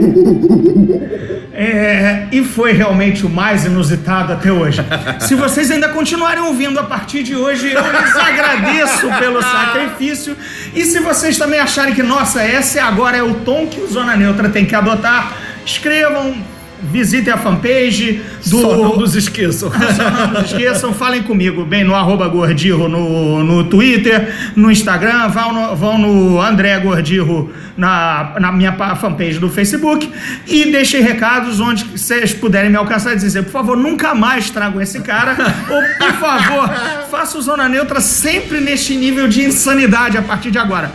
[1.58, 4.84] É, e foi realmente o mais inusitado até hoje.
[5.20, 10.36] Se vocês ainda continuarem ouvindo a partir de hoje, eu lhes agradeço pelo sacrifício.
[10.74, 14.14] E se vocês também acharem que, nossa, esse agora é o tom que o Zona
[14.16, 15.32] Neutra tem que adotar,
[15.64, 16.36] escrevam,
[16.82, 18.60] visitem a fanpage do.
[18.60, 19.70] Só não nos esqueçam.
[19.96, 25.28] Só não nos esqueçam, falem comigo bem no arroba Gordirro no, no Twitter, no Instagram,
[25.28, 30.10] vão no, vão no André Gordirro na, na minha pa- fanpage do Facebook
[30.46, 34.80] e deixem recados onde vocês puderem me alcançar e dizer, por favor, nunca mais tragam
[34.80, 35.36] esse cara,
[35.68, 36.68] ou por favor,
[37.10, 40.92] faça o Zona Neutra sempre neste nível de insanidade a partir de agora.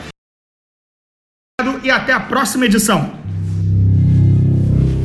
[1.83, 3.20] E até a próxima edição.